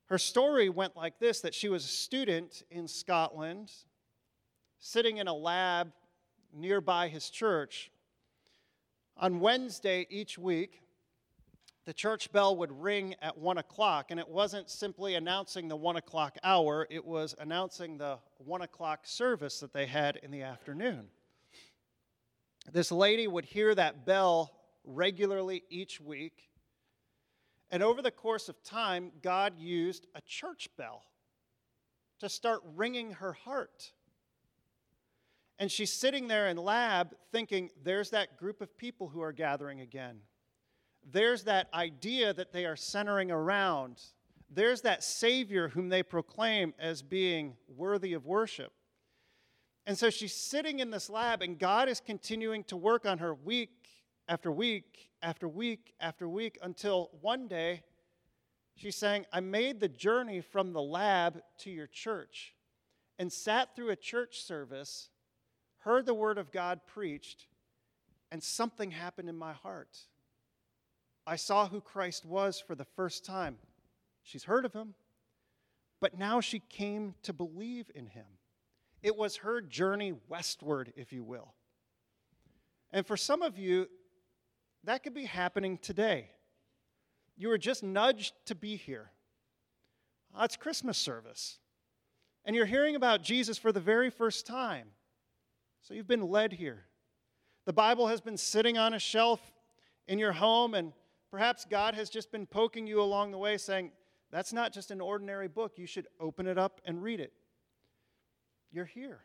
Her 0.06 0.18
story 0.18 0.70
went 0.70 0.96
like 0.96 1.20
this 1.20 1.42
that 1.42 1.54
she 1.54 1.68
was 1.68 1.84
a 1.84 1.90
student 1.90 2.64
in 2.70 2.88
Scotland, 2.88 3.72
sitting 4.86 5.18
in 5.18 5.28
a 5.28 5.34
lab 5.34 5.92
nearby 6.54 7.08
his 7.08 7.32
church. 7.32 7.90
On 9.18 9.40
Wednesday 9.40 10.06
each 10.12 10.38
week, 10.38 10.84
the 11.86 11.94
church 11.94 12.32
bell 12.32 12.56
would 12.58 12.72
ring 12.72 13.16
at 13.20 13.36
one 13.36 13.58
o'clock, 13.58 14.12
and 14.12 14.20
it 14.20 14.30
wasn't 14.30 14.70
simply 14.70 15.16
announcing 15.16 15.68
the 15.68 15.76
one 15.76 15.96
o'clock 15.96 16.38
hour, 16.44 16.86
it 16.92 17.04
was 17.04 17.34
announcing 17.40 17.98
the 17.98 18.20
one 18.38 18.62
o'clock 18.62 19.08
service 19.08 19.60
that 19.60 19.74
they 19.74 19.88
had 19.88 20.18
in 20.18 20.30
the 20.30 20.44
afternoon. 20.44 21.08
This 22.72 22.92
lady 22.92 23.28
would 23.28 23.46
hear 23.46 23.74
that 23.74 24.06
bell 24.06 24.52
regularly 24.84 25.64
each 25.72 26.00
week, 26.00 26.52
And 27.72 27.82
over 27.82 28.04
the 28.04 28.12
course 28.12 28.50
of 28.50 28.62
time, 28.64 29.12
God 29.24 29.58
used 29.58 30.06
a 30.14 30.22
church 30.22 30.70
bell 30.78 31.04
to 32.20 32.30
start 32.30 32.62
ringing 32.76 33.14
her 33.14 33.34
heart. 33.34 33.92
And 35.58 35.72
she's 35.72 35.94
sitting 35.94 36.28
there 36.28 36.48
in 36.50 36.58
lab 36.58 37.16
thinking, 37.32 37.70
there's 37.84 38.10
that 38.10 38.38
group 38.38 38.62
of 38.62 38.78
people 38.78 39.08
who 39.08 39.22
are 39.22 39.32
gathering 39.32 39.82
again. 39.82 40.20
There's 41.10 41.44
that 41.44 41.70
idea 41.74 42.34
that 42.34 42.52
they 42.52 42.66
are 42.66 42.76
centering 42.76 43.32
around. 43.32 44.02
There's 44.50 44.82
that 44.82 45.04
Savior 45.04 45.70
whom 45.70 45.90
they 45.90 46.04
proclaim 46.04 46.74
as 46.80 47.02
being 47.02 47.56
worthy 47.68 48.14
of 48.14 48.26
worship. 48.26 48.74
And 49.86 49.98
so 49.98 50.10
she's 50.10 50.34
sitting 50.34 50.80
in 50.80 50.90
this 50.90 51.10
lab, 51.10 51.42
and 51.42 51.60
God 51.60 51.88
is 51.90 52.00
continuing 52.00 52.64
to 52.66 52.76
work 52.76 53.06
on 53.06 53.20
her 53.20 53.34
week 53.34 53.70
after 54.28 54.52
week 54.52 55.10
after 55.22 55.48
week 55.48 55.94
after 56.00 56.28
week 56.28 56.58
until 56.62 57.12
one 57.22 57.48
day 57.48 57.84
she's 58.76 58.96
saying, 58.96 59.26
I 59.32 59.40
made 59.40 59.80
the 59.80 59.88
journey 59.88 60.42
from 60.42 60.74
the 60.74 60.82
lab 60.82 61.42
to 61.60 61.70
your 61.70 61.88
church 61.88 62.56
and 63.20 63.32
sat 63.32 63.76
through 63.76 63.92
a 63.92 63.96
church 63.96 64.42
service, 64.42 65.10
heard 65.86 66.08
the 66.08 66.14
word 66.16 66.40
of 66.40 66.52
God 66.52 66.82
preached, 66.88 67.46
and 68.32 68.44
something 68.44 68.90
happened 68.90 69.30
in 69.30 69.38
my 69.38 69.54
heart. 69.54 69.98
I 71.28 71.36
saw 71.36 71.68
who 71.68 71.80
Christ 71.80 72.26
was 72.26 72.60
for 72.60 72.74
the 72.74 72.84
first 72.84 73.24
time. 73.24 73.58
She's 74.24 74.44
heard 74.44 74.66
of 74.66 74.74
him, 74.74 74.96
but 76.02 76.18
now 76.18 76.42
she 76.42 76.60
came 76.60 77.14
to 77.22 77.34
believe 77.34 77.92
in 77.94 78.08
him. 78.08 78.26
It 79.04 79.16
was 79.16 79.38
her 79.38 79.62
journey 79.62 80.14
westward, 80.28 80.92
if 80.96 81.14
you 81.14 81.24
will. 81.24 81.54
And 82.92 83.06
for 83.06 83.16
some 83.16 83.44
of 83.44 83.60
you, 83.60 83.88
that 84.86 85.04
could 85.04 85.14
be 85.14 85.26
happening 85.26 85.78
today. 85.78 86.32
You 87.38 87.50
were 87.50 87.60
just 87.60 87.84
nudged 87.84 88.34
to 88.48 88.56
be 88.56 88.76
here. 88.76 89.12
It's 90.42 90.58
Christmas 90.58 90.98
service. 90.98 91.60
And 92.44 92.56
you're 92.56 92.66
hearing 92.66 92.96
about 92.96 93.22
Jesus 93.22 93.60
for 93.60 93.72
the 93.72 93.80
very 93.80 94.10
first 94.10 94.48
time. 94.48 94.88
So 95.86 95.94
you've 95.94 96.08
been 96.08 96.28
led 96.30 96.52
here. 96.52 96.86
The 97.66 97.74
Bible 97.74 98.08
has 98.08 98.20
been 98.20 98.38
sitting 98.38 98.78
on 98.78 98.94
a 98.94 99.00
shelf 99.00 99.40
in 100.08 100.20
your 100.20 100.34
home, 100.34 100.74
and 100.74 100.92
perhaps 101.32 101.66
God 101.66 101.96
has 101.96 102.10
just 102.10 102.32
been 102.32 102.46
poking 102.46 102.86
you 102.88 103.02
along 103.02 103.32
the 103.32 103.38
way, 103.38 103.58
saying, 103.58 103.92
That's 104.32 104.52
not 104.52 104.74
just 104.74 104.92
an 104.92 105.00
ordinary 105.00 105.48
book. 105.48 105.74
You 105.78 105.88
should 105.88 106.08
open 106.20 106.48
it 106.48 106.58
up 106.58 106.82
and 106.86 107.02
read 107.02 107.20
it 107.20 107.32
you're 108.76 108.86
here. 108.86 109.22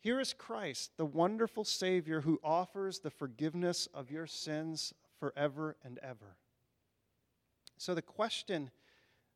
Here 0.00 0.20
is 0.20 0.34
Christ, 0.34 0.92
the 0.96 1.06
wonderful 1.06 1.64
Savior 1.64 2.20
who 2.20 2.38
offers 2.44 3.00
the 3.00 3.10
forgiveness 3.10 3.88
of 3.94 4.10
your 4.10 4.26
sins 4.26 4.92
forever 5.18 5.76
and 5.82 5.98
ever. 6.02 6.36
So, 7.78 7.94
the 7.94 8.02
question 8.02 8.70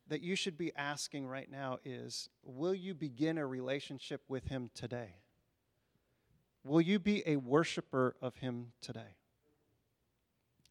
that 0.09 0.21
you 0.21 0.37
should 0.37 0.59
be 0.59 0.75
asking 0.77 1.27
right 1.27 1.51
now 1.51 1.79
is 1.85 2.29
Will 2.43 2.75
you 2.75 2.95
begin 2.95 3.39
a 3.39 3.47
relationship 3.47 4.23
with 4.29 4.49
Him 4.49 4.71
today? 4.75 5.15
Will 6.65 6.81
you 6.81 6.99
be 6.99 7.23
a 7.27 7.37
worshiper 7.37 8.17
of 8.23 8.37
Him 8.37 8.73
today? 8.81 9.17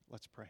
Let's 0.10 0.28
pray. 0.28 0.50